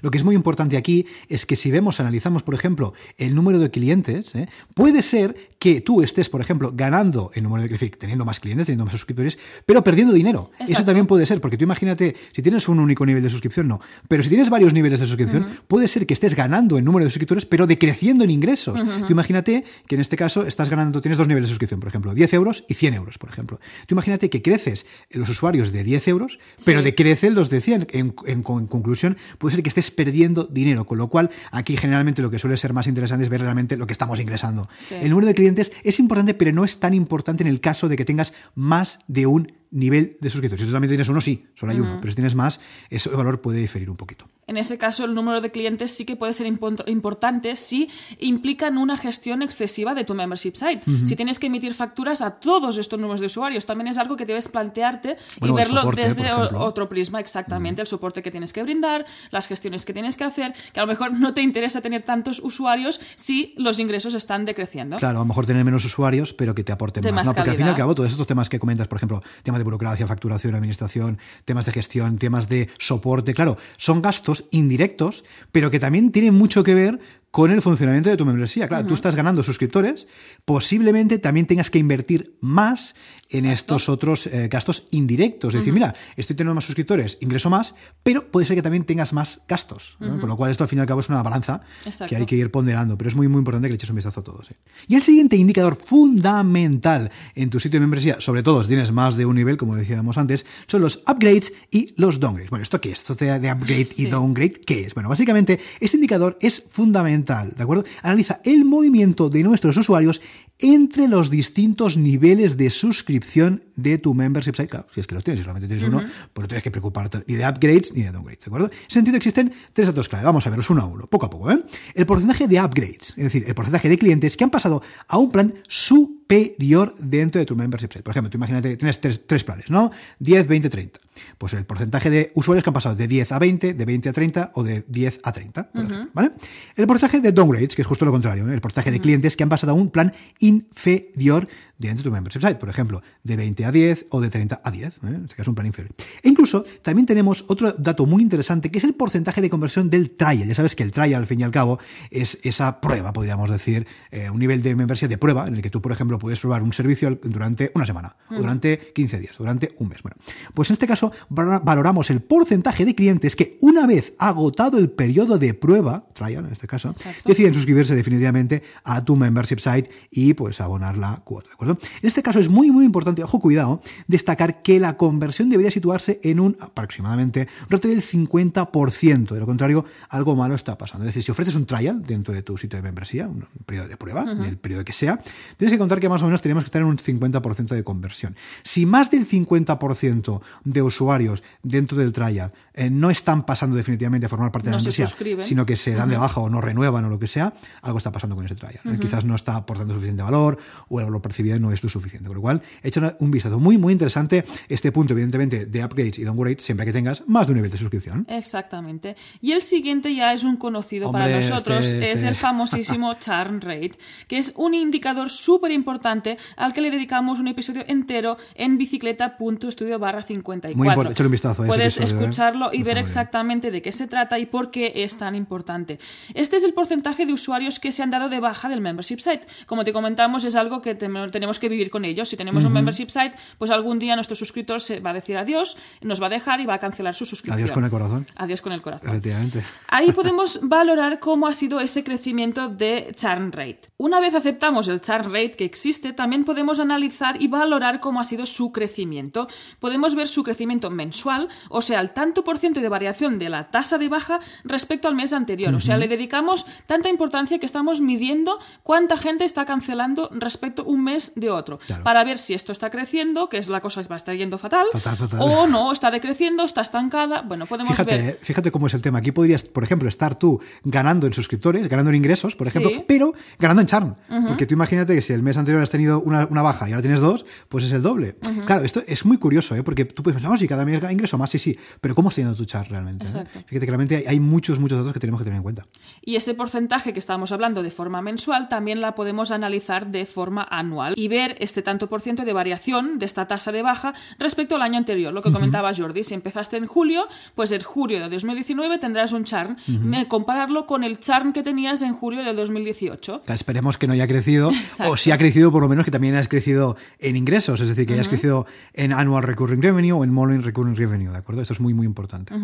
Lo 0.00 0.10
que 0.10 0.18
es 0.18 0.24
muy 0.24 0.34
importante 0.34 0.76
aquí 0.76 1.06
es 1.28 1.46
que 1.46 1.56
si 1.56 1.70
vemos, 1.70 2.00
analizamos, 2.00 2.42
por 2.42 2.54
ejemplo, 2.54 2.94
el 3.18 3.34
número 3.34 3.58
de 3.58 3.70
clientes, 3.70 4.34
¿eh? 4.34 4.48
puede 4.74 5.02
ser 5.02 5.52
que 5.58 5.80
tú 5.80 6.02
estés, 6.02 6.28
por 6.28 6.40
ejemplo, 6.40 6.72
ganando 6.74 7.30
el 7.34 7.44
número 7.44 7.62
de 7.62 7.68
clientes, 7.68 7.98
teniendo 7.98 8.24
más 8.24 8.40
clientes, 8.40 8.66
teniendo 8.66 8.84
más 8.84 8.92
suscriptores, 8.92 9.38
pero 9.64 9.84
perdiendo 9.84 10.12
dinero. 10.12 10.50
Eso 10.58 10.84
también 10.84 11.06
puede 11.06 11.26
ser, 11.26 11.40
porque 11.40 11.56
tú 11.56 11.64
imagínate, 11.64 12.16
si 12.32 12.42
tienes 12.42 12.68
un 12.68 12.80
único 12.80 13.06
nivel 13.06 13.22
de 13.22 13.30
suscripción, 13.30 13.68
no. 13.68 13.80
Pero 14.08 14.22
si 14.22 14.28
tienes 14.28 14.50
varios 14.50 14.72
niveles 14.72 15.00
de 15.00 15.06
suscripción, 15.06 15.46
puede 15.68 15.88
ser 15.88 16.06
que 16.06 16.14
estés 16.14 16.34
ganando 16.34 16.78
en 16.78 16.84
número 16.84 17.04
de 17.04 17.10
suscriptores, 17.10 17.46
pero 17.46 17.66
decreciendo 17.66 18.24
en 18.24 18.30
ingresos. 18.30 18.80
Tú 19.06 19.12
imagínate 19.12 19.64
que 19.86 19.94
en 19.94 20.00
este 20.00 20.16
caso 20.16 20.46
estás 20.46 20.68
ganando, 20.68 21.00
tienes 21.00 21.18
dos 21.18 21.28
niveles 21.28 21.48
de 21.48 21.52
suscripción, 21.52 21.80
por 21.80 21.88
ejemplo, 21.88 22.14
10 22.14 22.32
euros 22.34 22.64
y 22.68 22.74
100 22.74 22.94
euros 22.94 23.11
por 23.18 23.30
ejemplo. 23.30 23.58
Tú 23.86 23.94
imagínate 23.94 24.30
que 24.30 24.42
creces 24.42 24.86
los 25.10 25.28
usuarios 25.28 25.72
de 25.72 25.84
10 25.84 26.08
euros, 26.08 26.38
pero 26.64 26.82
decrecen 26.82 27.34
los 27.34 27.50
de 27.50 27.60
100. 27.60 27.86
En, 27.92 28.42
conclusión, 28.42 29.16
puede 29.38 29.56
ser 29.56 29.62
que 29.62 29.68
estés 29.68 29.90
perdiendo 29.90 30.44
dinero, 30.44 30.84
con 30.84 30.98
lo 30.98 31.08
cual 31.08 31.30
aquí 31.50 31.76
generalmente 31.76 32.22
lo 32.22 32.30
que 32.30 32.38
suele 32.38 32.56
ser 32.56 32.72
más 32.72 32.86
interesante 32.86 33.24
es 33.24 33.30
ver 33.30 33.40
realmente 33.40 33.76
lo 33.76 33.86
que 33.86 33.92
estamos 33.92 34.20
ingresando. 34.20 34.68
El 34.90 35.10
número 35.10 35.28
de 35.28 35.34
clientes 35.34 35.72
es 35.82 35.98
importante, 35.98 36.34
pero 36.34 36.52
no 36.52 36.64
es 36.64 36.80
tan 36.80 36.94
importante 36.94 37.42
en 37.42 37.48
el 37.48 37.60
caso 37.60 37.88
de 37.88 37.96
que 37.96 38.04
tengas 38.04 38.32
más 38.54 39.00
de 39.08 39.26
un 39.26 39.61
nivel 39.72 40.16
de 40.20 40.30
suscriptores. 40.30 40.60
Si 40.60 40.66
tú 40.66 40.72
también 40.72 40.90
tienes 40.90 41.08
uno, 41.08 41.20
sí, 41.20 41.46
solo 41.54 41.72
hay 41.72 41.80
uno, 41.80 41.98
pero 42.00 42.12
si 42.12 42.14
tienes 42.14 42.34
más, 42.34 42.60
ese 42.90 43.08
valor 43.10 43.40
puede 43.40 43.58
diferir 43.58 43.90
un 43.90 43.96
poquito. 43.96 44.26
En 44.46 44.56
ese 44.56 44.76
caso, 44.76 45.04
el 45.04 45.14
número 45.14 45.40
de 45.40 45.50
clientes 45.50 45.92
sí 45.92 46.04
que 46.04 46.16
puede 46.16 46.34
ser 46.34 46.46
importante 46.46 47.56
si 47.56 47.88
implican 48.18 48.76
una 48.76 48.96
gestión 48.96 49.40
excesiva 49.40 49.94
de 49.94 50.04
tu 50.04 50.14
membership 50.14 50.54
site. 50.54 50.82
Si 51.04 51.16
tienes 51.16 51.38
que 51.38 51.46
emitir 51.46 51.74
facturas 51.74 52.20
a 52.20 52.32
todos 52.32 52.76
estos 52.76 52.98
números 52.98 53.20
de 53.20 53.26
usuarios, 53.26 53.64
también 53.64 53.88
es 53.88 53.98
algo 53.98 54.16
que 54.16 54.26
debes 54.26 54.48
plantearte 54.48 55.16
y 55.40 55.50
verlo 55.52 55.90
desde 55.92 56.32
otro 56.32 56.88
prisma, 56.88 57.20
exactamente, 57.20 57.80
el 57.80 57.86
soporte 57.86 58.22
que 58.22 58.30
tienes 58.30 58.52
que 58.52 58.62
brindar, 58.62 59.06
las 59.30 59.46
gestiones 59.46 59.84
que 59.84 59.94
tienes 59.94 60.16
que 60.16 60.24
hacer, 60.24 60.52
que 60.72 60.80
a 60.80 60.82
lo 60.82 60.88
mejor 60.88 61.14
no 61.18 61.32
te 61.32 61.40
interesa 61.40 61.80
tener 61.80 62.02
tantos 62.02 62.40
usuarios 62.40 63.00
si 63.16 63.54
los 63.56 63.78
ingresos 63.78 64.12
están 64.14 64.44
decreciendo. 64.44 64.98
Claro, 64.98 65.18
a 65.18 65.22
lo 65.22 65.26
mejor 65.26 65.46
tener 65.46 65.64
menos 65.64 65.84
usuarios, 65.84 66.34
pero 66.34 66.54
que 66.54 66.64
te 66.64 66.72
aporten 66.72 67.02
más. 67.14 67.24
¿no? 67.24 67.34
Porque 67.34 67.50
al 67.50 67.56
fin 67.56 67.66
y 67.66 67.68
al 67.70 67.76
cabo, 67.76 67.94
todos 67.94 68.10
estos 68.10 68.26
temas 68.26 68.48
que 68.48 68.58
comentas, 68.58 68.88
por 68.88 68.96
ejemplo, 68.96 69.22
temas 69.42 69.61
de 69.62 69.64
burocracia, 69.64 70.06
facturación, 70.06 70.54
administración, 70.54 71.18
temas 71.44 71.66
de 71.66 71.72
gestión, 71.72 72.18
temas 72.18 72.48
de 72.48 72.68
soporte, 72.78 73.32
claro, 73.32 73.56
son 73.78 74.02
gastos 74.02 74.44
indirectos, 74.50 75.24
pero 75.52 75.70
que 75.70 75.80
también 75.80 76.10
tienen 76.10 76.34
mucho 76.34 76.64
que 76.64 76.74
ver 76.74 77.00
con 77.32 77.50
el 77.50 77.62
funcionamiento 77.62 78.10
de 78.10 78.16
tu 78.18 78.26
membresía. 78.26 78.68
Claro, 78.68 78.86
tú 78.86 78.92
estás 78.92 79.16
ganando 79.16 79.42
suscriptores, 79.42 80.06
posiblemente 80.44 81.18
también 81.18 81.46
tengas 81.46 81.70
que 81.70 81.78
invertir 81.78 82.36
más 82.42 82.94
en 83.32 83.46
estos 83.46 83.88
otros 83.88 84.26
eh, 84.26 84.48
gastos 84.48 84.86
indirectos. 84.90 85.54
Es 85.54 85.60
decir, 85.60 85.72
mira, 85.72 85.94
estoy 86.16 86.36
teniendo 86.36 86.54
más 86.54 86.64
suscriptores, 86.64 87.16
ingreso 87.20 87.48
más, 87.48 87.74
pero 88.02 88.30
puede 88.30 88.46
ser 88.46 88.56
que 88.56 88.62
también 88.62 88.84
tengas 88.84 89.14
más 89.14 89.40
gastos. 89.48 89.96
Con 89.98 90.28
lo 90.28 90.36
cual, 90.36 90.50
esto 90.50 90.64
al 90.64 90.68
fin 90.68 90.78
y 90.78 90.82
al 90.82 90.86
cabo 90.86 91.00
es 91.00 91.08
una 91.08 91.22
balanza 91.22 91.62
que 92.06 92.16
hay 92.16 92.26
que 92.26 92.36
ir 92.36 92.50
ponderando, 92.50 92.98
pero 92.98 93.08
es 93.08 93.16
muy, 93.16 93.28
muy 93.28 93.38
importante 93.38 93.68
que 93.68 93.72
le 93.72 93.76
eches 93.76 93.88
un 93.88 93.96
vistazo 93.96 94.20
a 94.20 94.24
todos. 94.24 94.50
¿eh? 94.50 94.54
Y 94.86 94.96
el 94.96 95.02
siguiente 95.02 95.36
indicador 95.36 95.76
fundamental 95.76 97.10
en 97.34 97.48
tu 97.48 97.58
sitio 97.58 97.80
de 97.80 97.86
membresía, 97.86 98.20
sobre 98.20 98.42
todo 98.42 98.62
si 98.62 98.68
tienes 98.68 98.92
más 98.92 99.16
de 99.16 99.24
un 99.24 99.36
nivel, 99.36 99.56
como 99.56 99.74
decíamos 99.74 100.18
antes, 100.18 100.44
son 100.66 100.82
los 100.82 101.02
upgrades 101.08 101.54
y 101.70 101.94
los 101.96 102.20
downgrades. 102.20 102.50
Bueno, 102.50 102.62
¿esto 102.62 102.80
qué 102.80 102.92
es? 102.92 102.98
¿Esto 102.98 103.14
de 103.14 103.50
upgrade 103.50 103.88
y 103.96 104.04
downgrade 104.06 104.60
qué 104.66 104.82
es? 104.82 104.94
Bueno, 104.94 105.08
básicamente, 105.08 105.58
este 105.80 105.96
indicador 105.96 106.36
es 106.42 106.62
fundamental, 106.68 107.21
¿de 107.24 107.62
acuerdo? 107.62 107.84
Analiza 108.02 108.40
el 108.44 108.64
movimiento 108.64 109.28
de 109.28 109.42
nuestros 109.42 109.76
usuarios 109.76 110.20
entre 110.62 111.08
los 111.08 111.28
distintos 111.28 111.96
niveles 111.96 112.56
de 112.56 112.70
suscripción 112.70 113.64
de 113.76 113.98
tu 113.98 114.14
membership 114.14 114.54
site. 114.54 114.68
Claro, 114.68 114.86
si 114.94 115.00
es 115.00 115.06
que 115.06 115.14
los 115.14 115.24
tienes, 115.24 115.40
si 115.40 115.42
solamente 115.42 115.66
tienes 115.66 115.86
uno, 115.86 115.98
pues 116.32 116.44
no 116.44 116.48
tienes 116.48 116.62
que 116.62 116.70
preocuparte 116.70 117.24
ni 117.26 117.34
de 117.34 117.48
upgrades 117.48 117.92
ni 117.94 118.02
de 118.02 118.12
downgrades, 118.12 118.44
¿de 118.44 118.48
acuerdo? 118.48 118.66
En 118.68 118.72
ese 118.72 118.90
sentido 118.90 119.16
existen 119.16 119.52
tres 119.72 119.88
datos 119.88 120.08
clave. 120.08 120.24
Vamos 120.24 120.46
a 120.46 120.50
verlos 120.50 120.70
uno 120.70 120.82
a 120.82 120.86
uno, 120.86 121.06
poco 121.06 121.26
a 121.26 121.30
poco, 121.30 121.50
¿eh? 121.50 121.62
El 121.94 122.06
porcentaje 122.06 122.46
de 122.46 122.60
upgrades, 122.60 123.14
es 123.16 123.24
decir, 123.24 123.44
el 123.46 123.54
porcentaje 123.54 123.88
de 123.88 123.98
clientes 123.98 124.36
que 124.36 124.44
han 124.44 124.50
pasado 124.50 124.82
a 125.08 125.18
un 125.18 125.32
plan 125.32 125.54
superior 125.66 126.94
dentro 126.98 127.40
de 127.40 127.44
tu 127.44 127.56
membership 127.56 127.88
site. 127.92 128.02
Por 128.02 128.12
ejemplo, 128.12 128.30
tú 128.30 128.38
imagínate 128.38 128.70
que 128.70 128.76
tienes 128.76 129.00
tres, 129.00 129.44
planes, 129.44 129.68
¿no? 129.68 129.90
10, 130.20 130.46
20, 130.46 130.70
30. 130.70 131.00
Pues 131.38 131.52
el 131.54 131.66
porcentaje 131.66 132.08
de 132.08 132.32
usuarios 132.34 132.62
que 132.62 132.70
han 132.70 132.74
pasado 132.74 132.94
de 132.94 133.06
10 133.06 133.32
a 133.32 133.38
20, 133.38 133.74
de 133.74 133.84
20 133.84 134.08
a 134.08 134.12
30 134.12 134.52
o 134.54 134.62
de 134.62 134.84
10 134.86 135.20
a 135.24 135.32
30, 135.32 135.70
¿vale? 136.14 136.32
El 136.76 136.86
porcentaje 136.86 137.20
de 137.20 137.32
downgrades, 137.32 137.74
que 137.74 137.82
es 137.82 137.88
justo 137.88 138.04
lo 138.04 138.12
contrario, 138.12 138.48
¿eh? 138.48 138.54
el 138.54 138.60
porcentaje 138.60 138.90
de 138.90 139.00
clientes 139.00 139.36
que 139.36 139.42
han 139.42 139.48
pasado 139.48 139.72
a 139.72 139.74
un 139.74 139.90
plan 139.90 140.12
inferior 140.52 141.48
dentro 141.78 142.04
de 142.04 142.10
tu 142.10 142.12
membership 142.12 142.40
site. 142.40 142.56
Por 142.56 142.68
ejemplo, 142.68 143.02
de 143.22 143.36
20 143.36 143.64
a 143.64 143.72
10 143.72 144.06
o 144.10 144.20
de 144.20 144.30
30 144.30 144.60
a 144.62 144.70
10. 144.70 144.84
¿eh? 144.84 144.98
En 145.02 145.24
este 145.24 145.34
caso, 145.34 145.50
un 145.50 145.54
plan 145.54 145.66
inferior. 145.66 145.94
E 146.22 146.28
incluso 146.28 146.64
también 146.82 147.06
tenemos 147.06 147.44
otro 147.48 147.72
dato 147.72 148.06
muy 148.06 148.22
interesante 148.22 148.70
que 148.70 148.78
es 148.78 148.84
el 148.84 148.94
porcentaje 148.94 149.40
de 149.40 149.50
conversión 149.50 149.90
del 149.90 150.10
trial. 150.10 150.46
Ya 150.46 150.54
sabes 150.54 150.76
que 150.76 150.82
el 150.82 150.92
trial, 150.92 151.14
al 151.14 151.26
fin 151.26 151.40
y 151.40 151.42
al 151.42 151.50
cabo, 151.50 151.78
es 152.10 152.38
esa 152.42 152.80
prueba, 152.80 153.12
podríamos 153.12 153.50
decir, 153.50 153.86
eh, 154.10 154.30
un 154.30 154.38
nivel 154.38 154.62
de 154.62 154.74
membresía 154.74 155.08
de 155.08 155.18
prueba 155.18 155.46
en 155.46 155.56
el 155.56 155.62
que 155.62 155.70
tú, 155.70 155.82
por 155.82 155.92
ejemplo, 155.92 156.18
puedes 156.18 156.40
probar 156.40 156.62
un 156.62 156.72
servicio 156.72 157.18
durante 157.22 157.72
una 157.74 157.86
semana, 157.86 158.16
o 158.30 158.36
durante 158.36 158.92
15 158.94 159.18
días, 159.18 159.34
durante 159.36 159.74
un 159.78 159.88
mes. 159.88 160.02
Bueno, 160.02 160.16
pues 160.54 160.70
en 160.70 160.74
este 160.74 160.86
caso 160.86 161.12
valoramos 161.28 162.10
el 162.10 162.20
porcentaje 162.20 162.84
de 162.84 162.94
clientes 162.94 163.36
que 163.36 163.58
una 163.60 163.86
vez 163.86 164.14
agotado 164.18 164.78
el 164.78 164.90
periodo 164.90 165.38
de 165.38 165.54
prueba, 165.54 166.06
trial 166.12 166.46
en 166.46 166.52
este 166.52 166.66
caso, 166.66 166.94
deciden 167.24 167.54
suscribirse 167.54 167.94
definitivamente 167.94 168.62
a 168.84 169.04
tu 169.04 169.16
membership 169.16 169.58
site 169.58 169.90
y 170.10 170.31
pues 170.34 170.60
abonar 170.60 170.96
la 170.96 171.16
cuota, 171.24 171.48
¿de 171.48 171.54
acuerdo? 171.54 171.78
En 172.00 172.06
este 172.06 172.22
caso 172.22 172.38
es 172.38 172.48
muy 172.48 172.70
muy 172.70 172.84
importante, 172.84 173.22
ojo 173.22 173.40
cuidado, 173.40 173.82
destacar 174.06 174.62
que 174.62 174.80
la 174.80 174.96
conversión 174.96 175.48
debería 175.48 175.70
situarse 175.70 176.20
en 176.22 176.40
un 176.40 176.56
aproximadamente 176.60 177.48
un 177.62 177.68
rato 177.68 177.88
del 177.88 178.02
50%, 178.02 179.34
de 179.34 179.40
lo 179.40 179.46
contrario 179.46 179.84
algo 180.08 180.34
malo 180.36 180.54
está 180.54 180.76
pasando. 180.76 181.04
Es 181.04 181.08
decir, 181.08 181.22
si 181.22 181.30
ofreces 181.30 181.54
un 181.54 181.66
trial 181.66 182.02
dentro 182.02 182.34
de 182.34 182.42
tu 182.42 182.56
sitio 182.56 182.76
de 182.78 182.82
membresía, 182.82 183.28
un 183.28 183.46
periodo 183.66 183.88
de 183.88 183.96
prueba, 183.96 184.24
del 184.34 184.58
periodo 184.58 184.84
que 184.84 184.92
sea, 184.92 185.20
tienes 185.56 185.72
que 185.72 185.78
contar 185.78 186.00
que 186.00 186.08
más 186.08 186.22
o 186.22 186.26
menos 186.26 186.40
tenemos 186.40 186.64
que 186.64 186.68
estar 186.68 186.82
en 186.82 186.88
un 186.88 186.98
50% 186.98 187.68
de 187.68 187.84
conversión. 187.84 188.36
Si 188.62 188.86
más 188.86 189.10
del 189.10 189.28
50% 189.28 190.40
de 190.64 190.82
usuarios 190.82 191.42
dentro 191.62 191.98
del 191.98 192.12
trial 192.12 192.52
eh, 192.74 192.90
no 192.90 193.10
están 193.10 193.42
pasando 193.42 193.76
definitivamente 193.76 194.26
a 194.26 194.28
formar 194.28 194.50
parte 194.50 194.70
de 194.70 194.72
la 194.72 194.78
membresía, 194.78 195.08
sino 195.42 195.66
que 195.66 195.76
se 195.76 195.92
dan 195.92 196.08
de 196.08 196.16
baja 196.16 196.40
o 196.40 196.48
no 196.48 196.60
renuevan 196.60 197.04
o 197.04 197.08
lo 197.08 197.18
que 197.18 197.28
sea, 197.28 197.54
algo 197.82 197.98
está 197.98 198.12
pasando 198.12 198.36
con 198.36 198.46
ese 198.46 198.54
trial. 198.54 198.80
Quizás 199.00 199.24
no 199.24 199.34
está 199.34 199.56
aportando 199.56 199.94
suficiente 199.94 200.21
valor 200.22 200.58
o 200.88 200.98
el 201.00 201.06
valor 201.06 201.20
percibido 201.22 201.58
no 201.58 201.72
es 201.72 201.82
lo 201.82 201.88
suficiente. 201.88 202.26
Con 202.28 202.36
lo 202.36 202.42
cual, 202.42 202.62
echa 202.82 203.16
un 203.20 203.30
vistazo 203.30 203.58
muy, 203.60 203.78
muy 203.78 203.92
interesante 203.92 204.44
este 204.68 204.92
punto, 204.92 205.12
evidentemente, 205.12 205.66
de 205.66 205.84
upgrades 205.84 206.18
y 206.18 206.24
downgrades 206.24 206.62
siempre 206.62 206.86
que 206.86 206.92
tengas 206.92 207.22
más 207.28 207.46
de 207.46 207.52
un 207.52 207.56
nivel 207.56 207.70
de 207.70 207.78
suscripción. 207.78 208.26
Exactamente. 208.28 209.16
Y 209.40 209.52
el 209.52 209.62
siguiente 209.62 210.14
ya 210.14 210.32
es 210.32 210.44
un 210.44 210.56
conocido 210.56 211.10
para 211.10 211.28
nosotros, 211.28 211.86
este- 211.86 212.10
es 212.10 212.16
este- 212.16 212.28
el 212.28 212.34
famosísimo 212.36 213.14
churn 213.20 213.60
rate, 213.60 213.92
que 214.28 214.38
es 214.38 214.52
un 214.56 214.74
indicador 214.74 215.30
súper 215.30 215.70
importante 215.70 216.38
al 216.56 216.72
que 216.72 216.80
le 216.80 216.90
dedicamos 216.90 217.40
un 217.40 217.48
episodio 217.48 217.82
entero 217.86 218.36
en 218.54 218.78
bicicleta.studio 218.78 219.98
barra 219.98 220.22
54. 220.22 220.76
Muy 220.76 220.88
importante, 220.88 221.12
échale 221.12 221.26
un 221.26 221.32
vistazo 221.32 221.62
a 221.62 221.64
ese 221.66 221.74
Puedes 221.74 221.96
episodio, 221.96 222.20
¿eh? 222.20 222.24
escucharlo 222.24 222.70
y 222.72 222.82
ver 222.82 222.98
exactamente 222.98 223.70
de 223.70 223.82
qué 223.82 223.92
se 223.92 224.06
trata 224.06 224.38
y 224.38 224.46
por 224.46 224.70
qué 224.70 224.92
es 224.96 225.16
tan 225.16 225.34
importante. 225.34 225.98
Este 226.34 226.56
es 226.56 226.64
el 226.64 226.72
porcentaje 226.74 227.26
de 227.26 227.32
usuarios 227.32 227.78
que 227.80 227.92
se 227.92 228.02
han 228.02 228.10
dado 228.10 228.28
de 228.28 228.40
baja 228.40 228.68
del 228.68 228.80
membership 228.80 229.18
site. 229.18 229.46
Como 229.66 229.84
te 229.84 229.92
comentamos, 230.12 230.44
es 230.44 230.56
algo 230.56 230.82
que 230.82 230.94
tenemos 230.94 231.58
que 231.58 231.68
vivir 231.70 231.88
con 231.88 232.04
ellos. 232.04 232.28
Si 232.28 232.36
tenemos 232.36 232.64
un 232.64 232.72
membership 232.72 233.08
site, 233.08 233.32
pues 233.56 233.70
algún 233.70 233.98
día 233.98 234.14
nuestro 234.14 234.36
suscriptor 234.36 234.82
se 234.82 235.00
va 235.00 235.10
a 235.10 235.14
decir 235.14 235.38
adiós, 235.38 235.78
nos 236.02 236.20
va 236.20 236.26
a 236.26 236.28
dejar 236.28 236.60
y 236.60 236.66
va 236.66 236.74
a 236.74 236.78
cancelar 236.78 237.14
su 237.14 237.24
suscripción. 237.24 237.56
Adiós 237.56 237.72
con 237.72 237.84
el 237.84 237.90
corazón. 237.90 238.26
Adiós 238.36 238.60
con 238.60 238.72
el 238.72 238.82
corazón. 238.82 239.08
Efectivamente. 239.08 239.64
Ahí 239.88 240.12
podemos 240.20 240.60
valorar 240.62 241.18
cómo 241.18 241.46
ha 241.46 241.54
sido 241.54 241.80
ese 241.80 242.04
crecimiento 242.04 242.68
de 242.68 243.14
churn 243.16 243.52
rate. 243.52 243.80
Una 243.96 244.20
vez 244.20 244.34
aceptamos 244.34 244.88
el 244.88 245.00
churn 245.00 245.32
rate 245.32 245.52
que 245.52 245.64
existe, 245.64 246.12
también 246.12 246.44
podemos 246.44 246.78
analizar 246.78 247.40
y 247.40 247.48
valorar 247.48 248.00
cómo 248.00 248.20
ha 248.20 248.24
sido 248.24 248.44
su 248.44 248.70
crecimiento. 248.70 249.48
Podemos 249.80 250.14
ver 250.14 250.28
su 250.28 250.42
crecimiento 250.42 250.90
mensual, 250.90 251.48
o 251.70 251.80
sea, 251.80 252.00
el 252.00 252.10
tanto 252.10 252.44
por 252.44 252.58
ciento 252.58 252.82
de 252.82 252.90
variación 252.90 253.38
de 253.38 253.48
la 253.48 253.70
tasa 253.70 253.96
de 253.96 254.10
baja 254.10 254.40
respecto 254.64 255.08
al 255.08 255.14
mes 255.14 255.32
anterior. 255.32 255.74
O 255.74 255.80
sea, 255.80 255.96
le 255.96 256.06
dedicamos 256.06 256.66
tanta 256.86 257.08
importancia 257.08 257.58
que 257.58 257.66
estamos 257.66 258.02
midiendo 258.02 258.58
cuánta 258.82 259.16
gente 259.16 259.46
está 259.46 259.64
cancelando 259.64 260.01
respecto 260.32 260.84
un 260.84 261.04
mes 261.04 261.32
de 261.36 261.50
otro, 261.50 261.78
Claro. 261.86 262.04
para 262.04 262.24
ver 262.24 262.38
si 262.38 262.54
esto 262.54 262.72
está 262.72 262.90
creciendo, 262.90 263.48
que 263.48 263.58
es 263.58 263.68
la 263.68 263.80
cosa 263.80 264.02
que 264.02 264.08
va 264.08 264.16
a 264.16 264.18
estar 264.18 264.34
yendo 264.36 264.58
fatal, 264.58 264.86
Fatal, 264.92 265.16
fatal. 265.16 265.40
o 265.42 265.66
no, 265.66 265.92
está 265.92 266.10
decreciendo, 266.10 266.64
está 266.64 266.82
estancada. 266.82 267.42
Bueno, 267.42 267.66
podemos 267.66 267.92
Fíjate, 267.92 268.16
ver. 268.16 268.38
fíjate 268.42 268.70
cómo 268.70 268.86
es 268.86 268.94
el 268.94 269.02
tema. 269.02 269.18
Aquí 269.18 269.32
podrías, 269.32 269.62
por 269.62 269.84
ejemplo, 269.84 270.08
estar 270.08 270.34
tú 270.34 270.60
ganando 270.84 271.26
en 271.26 271.32
suscriptores, 271.34 271.88
ganando 271.88 272.10
en 272.10 272.16
ingresos, 272.16 272.56
por 272.56 272.66
ejemplo, 272.66 272.90
Sí. 272.90 273.04
pero 273.06 273.32
ganando 273.58 273.80
en 273.82 273.86
charm. 273.88 274.14
Porque 274.48 274.66
tú 274.66 274.74
imagínate 274.74 275.14
que 275.14 275.22
si 275.22 275.32
el 275.32 275.42
mes 275.42 275.56
anterior 275.56 275.82
has 275.82 275.90
tenido 275.90 276.20
una, 276.20 276.46
una 276.50 276.62
baja 276.62 276.88
y 276.88 276.92
ahora 276.92 277.02
tienes 277.02 277.20
dos, 277.20 277.44
pues 277.68 277.84
es 277.84 277.92
el 277.92 278.02
doble. 278.02 278.36
Claro, 278.66 278.84
esto 278.84 279.02
es 279.06 279.24
muy 279.24 279.38
curioso, 279.38 279.74
¿eh? 279.76 279.82
porque 279.82 280.04
tú 280.04 280.22
puedes 280.22 280.36
pensar, 280.36 280.50
no, 280.52 280.58
si 280.58 280.66
cada 280.68 280.84
mes 280.84 281.00
ingreso 281.10 281.38
más, 281.38 281.50
sí, 281.50 281.58
sí, 281.58 281.78
pero 282.00 282.14
¿cómo 282.14 282.28
está 282.28 282.40
yendo 282.42 282.56
tu 282.56 282.64
charm 282.64 282.88
realmente? 282.90 283.26
eh? 283.26 283.44
Fíjate 283.66 283.80
que 283.80 283.86
realmente 283.86 284.16
hay, 284.16 284.24
hay 284.26 284.40
muchos, 284.40 284.78
muchos 284.78 284.98
datos 284.98 285.12
que 285.12 285.20
tenemos 285.20 285.40
que 285.40 285.44
tener 285.44 285.56
en 285.58 285.62
cuenta. 285.62 285.84
Y 286.22 286.36
ese 286.36 286.54
porcentaje 286.54 287.12
que 287.12 287.18
estábamos 287.18 287.52
hablando 287.52 287.82
de 287.82 287.90
forma 287.90 288.22
mensual 288.22 288.68
también 288.68 289.00
la 289.00 289.14
podemos 289.14 289.50
analizar 289.50 289.91
de 290.00 290.26
forma 290.26 290.66
anual 290.70 291.14
y 291.16 291.28
ver 291.28 291.56
este 291.60 291.82
tanto 291.82 292.08
por 292.08 292.20
ciento 292.20 292.44
de 292.44 292.52
variación 292.52 293.18
de 293.18 293.26
esta 293.26 293.46
tasa 293.46 293.72
de 293.72 293.82
baja 293.82 294.14
respecto 294.38 294.76
al 294.76 294.82
año 294.82 294.98
anterior. 294.98 295.32
Lo 295.32 295.42
que 295.42 295.52
comentaba 295.52 295.92
Jordi, 295.94 296.24
si 296.24 296.34
empezaste 296.34 296.76
en 296.76 296.86
julio, 296.86 297.28
pues 297.54 297.70
en 297.72 297.82
julio 297.82 298.18
de 298.20 298.28
2019 298.28 298.98
tendrás 298.98 299.32
un 299.32 299.44
churn. 299.44 299.76
Me- 299.86 300.26
Compararlo 300.28 300.86
con 300.86 301.04
el 301.04 301.20
churn 301.20 301.52
que 301.52 301.62
tenías 301.62 302.00
en 302.02 302.14
julio 302.14 302.42
de 302.42 302.52
2018. 302.54 303.42
Que 303.46 303.52
Esperemos 303.52 303.98
que 303.98 304.06
no 304.06 304.14
haya 304.14 304.26
crecido, 304.26 304.70
Exacto. 304.72 305.12
o 305.12 305.16
si 305.16 305.30
ha 305.30 305.38
crecido, 305.38 305.70
por 305.70 305.82
lo 305.82 305.88
menos 305.88 306.04
que 306.04 306.10
también 306.10 306.34
hayas 306.34 306.48
crecido 306.48 306.96
en 307.18 307.36
ingresos, 307.36 307.80
es 307.80 307.88
decir, 307.88 308.06
que 308.06 308.14
hayas 308.14 308.28
crecido 308.28 308.66
en 308.94 309.12
annual 309.12 309.42
recurring 309.42 309.82
revenue 309.82 310.12
o 310.12 310.24
en 310.24 310.32
monthly 310.32 310.58
recurring 310.62 310.96
revenue, 310.96 311.30
¿de 311.30 311.38
acuerdo? 311.38 311.62
Esto 311.62 311.74
es 311.74 311.80
muy, 311.80 311.92
muy 311.94 312.06
importante. 312.06 312.54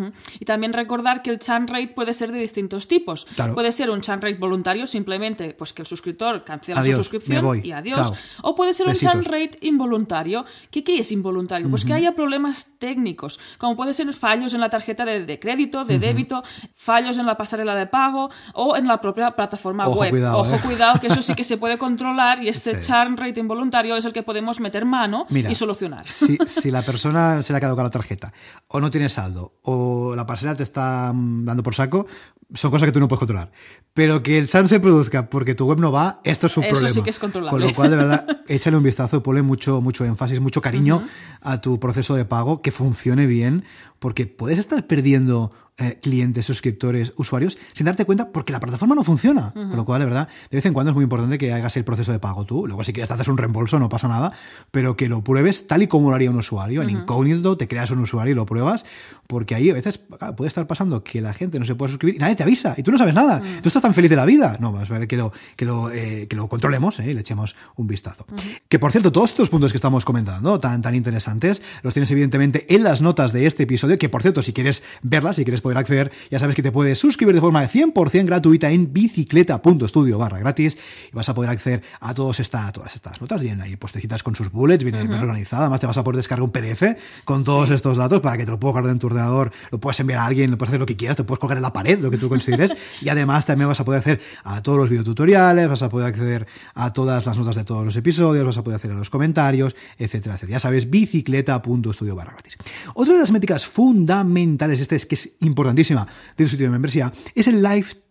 Y 0.40 0.44
también 0.44 0.72
recordar 0.72 1.22
que 1.22 1.30
el 1.30 1.38
churn 1.38 1.68
rate 1.68 1.88
puede 1.88 2.14
ser 2.14 2.32
de 2.32 2.38
distintos 2.40 2.88
tipos. 2.88 3.26
Claro. 3.36 3.54
Puede 3.54 3.70
ser 3.72 3.90
un 3.90 4.00
churn 4.00 4.20
rate 4.22 4.38
voluntario, 4.38 4.86
simplemente 4.86 5.54
pues 5.54 5.72
que 5.72 5.82
el 5.82 5.86
suscriptor 5.86 6.44
cancela 6.44 6.80
Adiós, 6.80 6.96
su 6.96 7.02
suscripción 7.04 7.17
me 7.26 7.40
voy. 7.40 7.60
y 7.64 7.72
adiós. 7.72 7.96
Chao. 7.96 8.14
O 8.42 8.54
puede 8.54 8.74
ser 8.74 8.86
un 8.86 8.92
Besitos. 8.92 9.12
churn 9.14 9.24
rate 9.24 9.58
involuntario. 9.62 10.44
¿Qué, 10.70 10.84
qué 10.84 10.98
es 10.98 11.12
involuntario? 11.12 11.68
Pues 11.70 11.84
que 11.84 11.92
haya 11.94 12.14
problemas 12.14 12.68
técnicos, 12.78 13.38
como 13.58 13.76
puede 13.76 13.94
ser 13.94 14.12
fallos 14.12 14.54
en 14.54 14.60
la 14.60 14.70
tarjeta 14.70 15.04
de, 15.04 15.24
de 15.24 15.38
crédito, 15.38 15.84
de 15.84 15.98
débito, 15.98 16.42
fallos 16.74 17.18
en 17.18 17.26
la 17.26 17.36
pasarela 17.36 17.74
de 17.74 17.86
pago 17.86 18.30
o 18.54 18.76
en 18.76 18.86
la 18.86 19.00
propia 19.00 19.30
plataforma 19.32 19.86
Ojo, 19.88 20.00
web. 20.00 20.10
cuidado, 20.10 20.38
Ojo, 20.38 20.54
eh. 20.54 20.60
cuidado, 20.62 21.00
que 21.00 21.08
eso 21.08 21.22
sí 21.22 21.34
que 21.34 21.44
se 21.44 21.56
puede 21.56 21.78
controlar 21.78 22.42
y 22.42 22.48
este 22.48 22.82
Sí. 22.82 22.92
churn 22.92 23.16
rate 23.16 23.40
involuntario 23.40 23.96
es 23.96 24.04
el 24.04 24.12
que 24.12 24.22
podemos 24.22 24.60
meter 24.60 24.84
mano 24.84 25.26
Mira, 25.30 25.50
y 25.50 25.54
solucionar. 25.54 26.10
Si, 26.10 26.36
si 26.46 26.70
la 26.70 26.82
persona 26.82 27.42
se 27.42 27.52
le 27.52 27.56
ha 27.56 27.60
caducado 27.60 27.86
la 27.86 27.90
tarjeta, 27.90 28.32
o 28.68 28.80
no 28.80 28.90
tiene 28.90 29.08
saldo, 29.08 29.54
o 29.62 30.14
la 30.14 30.26
parcela 30.26 30.54
te 30.54 30.62
está 30.62 31.12
mm, 31.14 31.44
dando 31.44 31.62
por 31.62 31.74
saco, 31.74 32.06
son 32.54 32.70
cosas 32.70 32.86
que 32.86 32.92
tú 32.92 33.00
no 33.00 33.08
puedes 33.08 33.18
controlar. 33.20 33.50
Pero 33.92 34.22
que 34.22 34.38
el 34.38 34.48
SAN 34.48 34.68
se 34.68 34.80
produzca 34.80 35.28
porque 35.28 35.54
tu 35.54 35.66
web 35.66 35.78
no 35.80 35.92
va, 35.92 36.20
esto 36.24 36.46
es 36.46 36.56
un 36.56 36.64
Eso 36.64 36.70
problema. 36.72 36.94
sí 36.94 37.02
que 37.08 37.12
es 37.12 37.18
controlable. 37.18 37.50
Con 37.50 37.66
lo 37.66 37.74
cual, 37.74 37.90
de 37.90 37.96
verdad, 37.96 38.42
échale 38.48 38.76
un 38.76 38.82
vistazo, 38.82 39.22
ponle 39.22 39.40
mucho, 39.40 39.80
mucho 39.80 40.04
énfasis, 40.04 40.40
mucho 40.40 40.60
cariño 40.60 41.02
a 41.40 41.62
tu 41.62 41.80
proceso 41.80 42.14
de 42.14 42.26
pago, 42.26 42.60
que 42.60 42.70
funcione 42.70 43.24
bien, 43.24 43.64
porque 43.98 44.26
puedes 44.26 44.58
estar 44.58 44.86
perdiendo 44.86 45.50
eh, 45.80 45.98
clientes, 46.02 46.44
suscriptores, 46.44 47.12
usuarios, 47.16 47.56
sin 47.72 47.86
darte 47.86 48.04
cuenta 48.04 48.30
porque 48.30 48.52
la 48.52 48.58
plataforma 48.58 48.96
no 48.96 49.04
funciona. 49.04 49.52
Con 49.52 49.76
lo 49.76 49.84
cual, 49.84 50.00
de 50.00 50.06
verdad, 50.06 50.28
de 50.50 50.56
vez 50.56 50.66
en 50.66 50.74
cuando 50.74 50.90
es 50.90 50.94
muy 50.94 51.04
importante 51.04 51.38
que 51.38 51.52
hagas 51.52 51.76
el 51.76 51.84
proceso 51.84 52.10
de 52.10 52.18
pago 52.18 52.44
tú. 52.44 52.66
Luego, 52.66 52.82
si 52.82 52.92
quieres, 52.92 53.08
te 53.08 53.14
haces 53.14 53.28
un 53.28 53.38
reembolso, 53.38 53.78
no 53.78 53.88
pasa 53.88 54.08
nada, 54.08 54.32
pero 54.70 54.96
que 54.96 55.08
lo 55.08 55.22
pruebes 55.22 55.68
tal 55.68 55.82
y 55.82 55.86
como 55.86 56.10
lo 56.10 56.16
haría 56.16 56.30
un 56.30 56.36
usuario. 56.36 56.82
En 56.82 56.90
incógnito, 56.90 57.56
te 57.56 57.68
creas 57.68 57.90
un 57.90 58.00
usuario 58.00 58.32
y 58.32 58.34
lo 58.34 58.44
pruebas, 58.44 58.84
porque 59.28 59.54
ahí 59.54 59.70
a 59.70 59.74
veces 59.74 60.00
claro, 60.18 60.34
puede 60.34 60.48
estar 60.48 60.66
pasando 60.66 61.04
que 61.04 61.20
la 61.20 61.32
gente 61.32 61.58
no 61.60 61.64
se 61.64 61.74
puede 61.74 61.92
suscribir 61.92 62.16
y 62.16 62.18
nadie 62.18 62.34
te 62.34 62.42
avisa 62.42 62.74
y 62.76 62.82
tú 62.82 62.90
no 62.90 62.98
sabes 62.98 63.14
nada. 63.14 63.40
Tú 63.62 63.68
estás 63.68 63.82
tan 63.82 63.94
feliz 63.94 64.10
de 64.10 64.16
la 64.16 64.24
vida. 64.24 64.56
No, 64.58 64.72
más 64.72 64.88
vale 64.88 65.06
que 65.06 65.16
lo, 65.16 65.32
que 65.54 65.64
lo, 65.64 65.90
eh, 65.92 66.26
que 66.28 66.34
lo 66.34 66.48
controlemos 66.48 66.98
eh, 66.98 67.10
y 67.10 67.14
le 67.14 67.20
echemos 67.20 67.54
un 67.76 67.86
vistazo. 67.86 68.26
Que 68.68 68.78
por 68.78 68.90
cierto, 68.90 69.12
todos 69.12 69.30
estos 69.30 69.48
puntos 69.48 69.72
que 69.72 69.78
estamos 69.78 70.04
comentando, 70.04 70.58
tan, 70.58 70.82
tan 70.82 70.94
interesantes, 70.94 71.62
los 71.82 71.94
tienes 71.94 72.10
evidentemente 72.10 72.74
en 72.74 72.82
las 72.82 73.00
notas 73.00 73.32
de 73.32 73.46
este 73.46 73.62
episodio. 73.62 73.98
Que 73.98 74.08
por 74.08 74.22
cierto, 74.22 74.42
si 74.42 74.52
quieres 74.52 74.82
verlas, 75.02 75.36
si 75.36 75.44
quieres 75.44 75.60
poder 75.68 75.78
acceder, 75.78 76.12
ya 76.30 76.38
sabes 76.38 76.54
que 76.54 76.62
te 76.62 76.72
puedes 76.72 76.98
suscribir 76.98 77.34
de 77.34 77.42
forma 77.42 77.60
de 77.60 77.68
100% 77.68 78.24
gratuita 78.24 78.70
en 78.70 78.90
bicicleta.studio 78.90 80.16
barra 80.16 80.38
gratis 80.38 80.78
y 81.12 81.14
vas 81.14 81.28
a 81.28 81.34
poder 81.34 81.50
acceder 81.50 81.82
a, 82.00 82.14
todos 82.14 82.40
esta, 82.40 82.66
a 82.66 82.72
todas 82.72 82.94
estas 82.94 83.20
notas. 83.20 83.42
Vienen 83.42 83.60
ahí 83.60 83.76
postecitas 83.76 84.22
con 84.22 84.34
sus 84.34 84.50
bullets, 84.50 84.82
viene 84.82 85.06
bien 85.06 85.20
organizada. 85.20 85.64
Además, 85.64 85.80
te 85.80 85.86
vas 85.86 85.98
a 85.98 86.04
poder 86.04 86.16
descargar 86.16 86.42
un 86.42 86.50
PDF 86.50 86.96
con 87.24 87.44
todos 87.44 87.68
estos 87.68 87.98
datos 87.98 88.22
para 88.22 88.38
que 88.38 88.46
te 88.46 88.50
lo 88.50 88.58
puedas 88.58 88.72
guardar 88.72 88.92
en 88.92 88.98
tu 88.98 89.08
ordenador, 89.08 89.52
lo 89.70 89.78
puedes 89.78 90.00
enviar 90.00 90.20
a 90.20 90.26
alguien, 90.26 90.50
lo 90.50 90.56
puedes 90.56 90.70
hacer 90.70 90.80
lo 90.80 90.86
que 90.86 90.96
quieras, 90.96 91.18
te 91.18 91.24
puedes 91.24 91.38
colgar 91.38 91.58
en 91.58 91.62
la 91.62 91.72
pared, 91.74 92.00
lo 92.00 92.10
que 92.10 92.16
tú 92.16 92.28
consideres. 92.30 92.74
y 93.02 93.10
además 93.10 93.44
también 93.44 93.68
vas 93.68 93.80
a 93.80 93.84
poder 93.84 94.00
hacer 94.00 94.20
a 94.44 94.62
todos 94.62 94.78
los 94.78 94.88
videotutoriales, 94.88 95.68
vas 95.68 95.82
a 95.82 95.90
poder 95.90 96.06
acceder 96.06 96.46
a 96.74 96.94
todas 96.94 97.26
las 97.26 97.36
notas 97.36 97.56
de 97.56 97.64
todos 97.64 97.84
los 97.84 97.94
episodios, 97.96 98.46
vas 98.46 98.56
a 98.56 98.64
poder 98.64 98.76
hacer 98.76 98.92
a 98.92 98.94
los 98.94 99.10
comentarios, 99.10 99.76
etcétera, 99.98 100.36
etcétera. 100.36 100.56
Ya 100.56 100.60
sabes, 100.60 100.88
bicicleta.studio 100.88 102.16
barra 102.16 102.32
gratis. 102.32 102.56
Otra 102.94 103.12
de 103.12 103.20
las 103.20 103.32
métricas 103.32 103.66
fundamentales, 103.66 104.80
esta 104.80 104.96
es 104.96 105.04
que 105.04 105.14
es 105.14 105.30
importantísima 105.58 106.06
de 106.36 106.44
tu 106.44 106.50
sitio 106.50 106.66
de 106.66 106.70
membresía, 106.70 107.12
es 107.34 107.48
el 107.48 107.60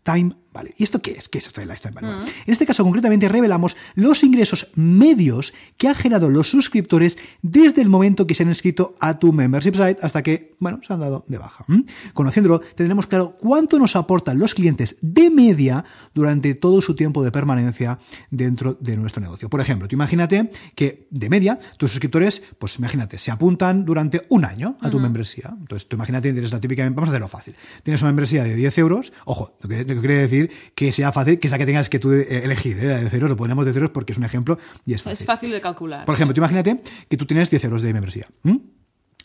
lifetime 0.08 0.36
value. 0.54 0.74
¿Y 0.78 0.84
esto 0.84 1.02
qué 1.02 1.12
es? 1.12 1.30
¿Qué 1.30 1.38
es 1.38 1.48
esto 1.48 1.62
del 1.62 1.70
lifetime 1.70 1.94
value? 1.94 2.16
Bueno, 2.16 2.32
En 2.46 2.52
este 2.52 2.66
caso, 2.66 2.84
concretamente, 2.84 3.28
revelamos 3.30 3.76
los 3.96 4.24
ingresos 4.24 4.72
medios 4.76 5.54
que 5.78 5.88
han 5.88 5.96
generado 5.96 6.30
los 6.30 6.50
suscriptores 6.50 7.18
desde 7.42 7.82
el 7.82 7.90
momento 7.90 8.26
que 8.26 8.36
se 8.36 8.44
han 8.44 8.50
inscrito 8.50 8.96
a 9.00 9.20
tu 9.20 9.34
membership 9.34 9.74
site 9.74 9.98
hasta 10.02 10.24
que, 10.24 10.56
bueno, 10.60 10.80
se 10.86 10.94
han 10.94 11.00
dado 11.00 11.26
de 11.28 11.38
baja. 11.38 11.66
¿Mm? 11.68 11.82
Conociéndolo, 12.14 12.60
tendremos 12.76 13.08
claro 13.08 13.38
cuánto 13.40 13.78
nos 13.80 13.96
aportan 13.96 14.40
los 14.40 14.54
clientes 14.54 14.98
de 15.02 15.30
media 15.30 15.84
durante 16.14 16.56
todo 16.56 16.82
su 16.82 16.96
tiempo 16.96 17.24
de 17.24 17.32
permanencia 17.32 18.00
dentro 18.32 18.78
de 18.80 18.98
nuestro 18.98 19.22
negocio. 19.22 19.50
Por 19.50 19.62
ejemplo, 19.62 19.88
tú 19.88 19.96
imagínate 19.96 20.52
que 20.76 21.08
de 21.12 21.30
media 21.30 21.60
tus 21.78 21.92
suscriptores, 21.92 22.42
pues 22.58 22.78
imagínate, 22.78 23.20
se 23.20 23.32
apuntan 23.32 23.86
durante 23.86 24.26
un 24.30 24.46
año 24.46 24.78
a 24.82 24.90
tu 24.90 25.00
membresía. 25.00 25.56
Entonces, 25.60 25.88
tú 25.88 25.96
imagínate, 25.96 26.32
tienes 26.32 26.52
la 26.52 26.60
típica, 26.60 26.84
vamos 26.84 27.10
a 27.10 27.12
hacerlo 27.12 27.28
fácil. 27.28 27.56
Tienes 27.84 28.02
una 28.02 28.10
membresía 28.10 28.44
de 28.44 28.56
10 28.56 28.78
euros, 28.80 29.14
ojo, 29.26 29.58
lo 29.62 29.70
que, 29.70 29.86
que 30.02 30.08
quiere 30.08 30.22
decir 30.22 30.52
que 30.76 30.92
sea 30.92 31.12
fácil, 31.12 31.40
que 31.40 31.48
es 31.48 31.52
la 31.52 31.58
que 31.58 31.66
tengas 31.66 31.90
que 31.90 32.00
tú 32.00 32.12
eh, 32.12 32.42
elegir, 32.44 32.78
¿eh? 32.80 32.88
de 32.88 33.10
cero, 33.10 33.28
lo 33.28 33.38
ponemos 33.38 33.66
de 33.66 33.74
cero 33.74 33.92
porque 33.94 34.14
es 34.14 34.18
un 34.18 34.24
ejemplo 34.24 34.58
y 34.86 34.94
es 34.94 35.04
fácil. 35.04 35.20
Es 35.20 35.26
fácil 35.26 35.52
de 35.52 35.62
calcular. 35.62 36.06
Por 36.06 36.16
ejemplo, 36.16 36.34
tú 36.34 36.40
imagínate 36.40 36.82
que 37.10 37.18
tú 37.18 37.26
tienes 37.26 37.50
10 37.50 37.64
euros 37.66 37.82
de 37.82 37.94
membresía. 37.94 38.28
¿m? 38.44 38.60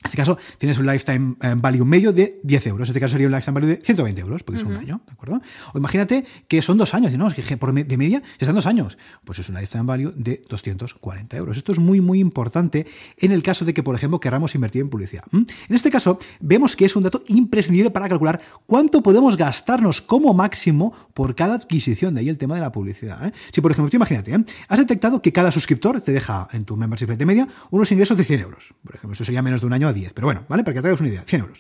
En 0.03 0.07
este 0.07 0.17
caso, 0.17 0.37
tienes 0.59 0.79
un 0.79 0.87
lifetime 0.87 1.37
eh, 1.41 1.55
value 1.57 1.85
medio 1.85 2.13
de 2.13 2.41
10 2.43 2.67
euros. 2.67 2.89
En 2.89 2.91
este 2.91 3.01
caso 3.01 3.13
sería 3.13 3.29
un 3.29 3.33
lifetime 3.33 3.55
value 3.55 3.69
de 3.69 3.77
120 3.77 4.21
euros, 4.21 4.43
porque 4.43 4.59
es 4.59 4.65
un 4.65 4.77
año, 4.77 5.01
¿de 5.07 5.13
acuerdo? 5.13 5.41
O 5.73 5.79
imagínate 5.79 6.25
que 6.49 6.61
son 6.61 6.77
dos 6.77 6.93
años, 6.95 7.17
no, 7.17 7.29
es 7.29 7.35
que 7.35 7.57
por 7.57 7.73
de 7.73 7.97
media 7.97 8.21
están 8.41 8.57
dos 8.57 8.67
años. 8.67 8.99
Pues 9.25 9.39
es 9.39 9.49
un 9.49 9.55
lifetime 9.55 9.85
value 9.85 10.13
de 10.17 10.43
240 10.49 11.37
euros. 11.37 11.57
Esto 11.57 11.71
es 11.71 11.79
muy, 11.79 12.01
muy 12.01 12.19
importante 12.19 12.85
en 13.19 13.31
el 13.31 13.45
caso 13.45 13.65
de 13.65 13.73
que, 13.73 13.85
por 13.85 13.95
ejemplo, 13.95 14.19
queramos 14.19 14.57
invertir 14.57 14.83
en 14.83 14.91
publicidad. 14.91 15.23
En 15.33 15.47
este 15.69 15.91
caso, 15.91 16.19
vemos 16.41 16.75
que 16.75 16.85
es 16.85 16.97
un 16.97 17.05
dato 17.05 17.23
imprescindible 17.29 17.91
para 17.91 18.09
calcular 18.09 18.41
cuánto 18.67 19.05
podemos 19.05 19.37
gastarnos 19.37 20.03
como 20.03 20.35
máximo 20.35 20.93
por 21.15 21.37
cada 21.37 21.55
adquisición. 21.55 22.15
De 22.15 22.23
ahí 22.23 22.29
el 22.29 22.39
tema 22.39 22.57
de 22.57 22.61
la 22.61 22.73
publicidad. 22.73 23.25
¿eh? 23.27 23.33
Si, 23.53 23.61
por 23.61 23.71
ejemplo, 23.71 23.89
tú 23.89 23.97
imagínate, 23.97 24.35
¿eh? 24.35 24.45
has 24.69 24.79
detectado 24.79 25.23
que 25.23 25.33
cada 25.33 25.53
suscriptor 25.53 26.01
te 26.01 26.13
deja 26.13 26.49
en 26.53 26.65
tu 26.65 26.77
membership 26.77 27.07
de 27.07 27.27
media 27.27 27.49
unos 27.71 27.93
ingresos 27.93 28.17
de 28.17 28.25
100 28.25 28.41
euros. 28.41 28.75
Por 28.83 28.97
ejemplo, 28.97 29.13
eso 29.13 29.25
sería 29.25 29.43
menos 29.43 29.61
de 29.61 29.67
un 29.69 29.73
año 29.73 29.92
a 29.93 29.95
10, 29.95 30.13
pero 30.15 30.27
bueno, 30.27 30.45
¿vale? 30.49 30.65
Para 30.65 30.75
que 30.75 30.83
te 30.83 30.89
hagas 30.89 31.01
una 31.01 31.09
idea, 31.09 31.23
100 31.27 31.41
euros. 31.43 31.59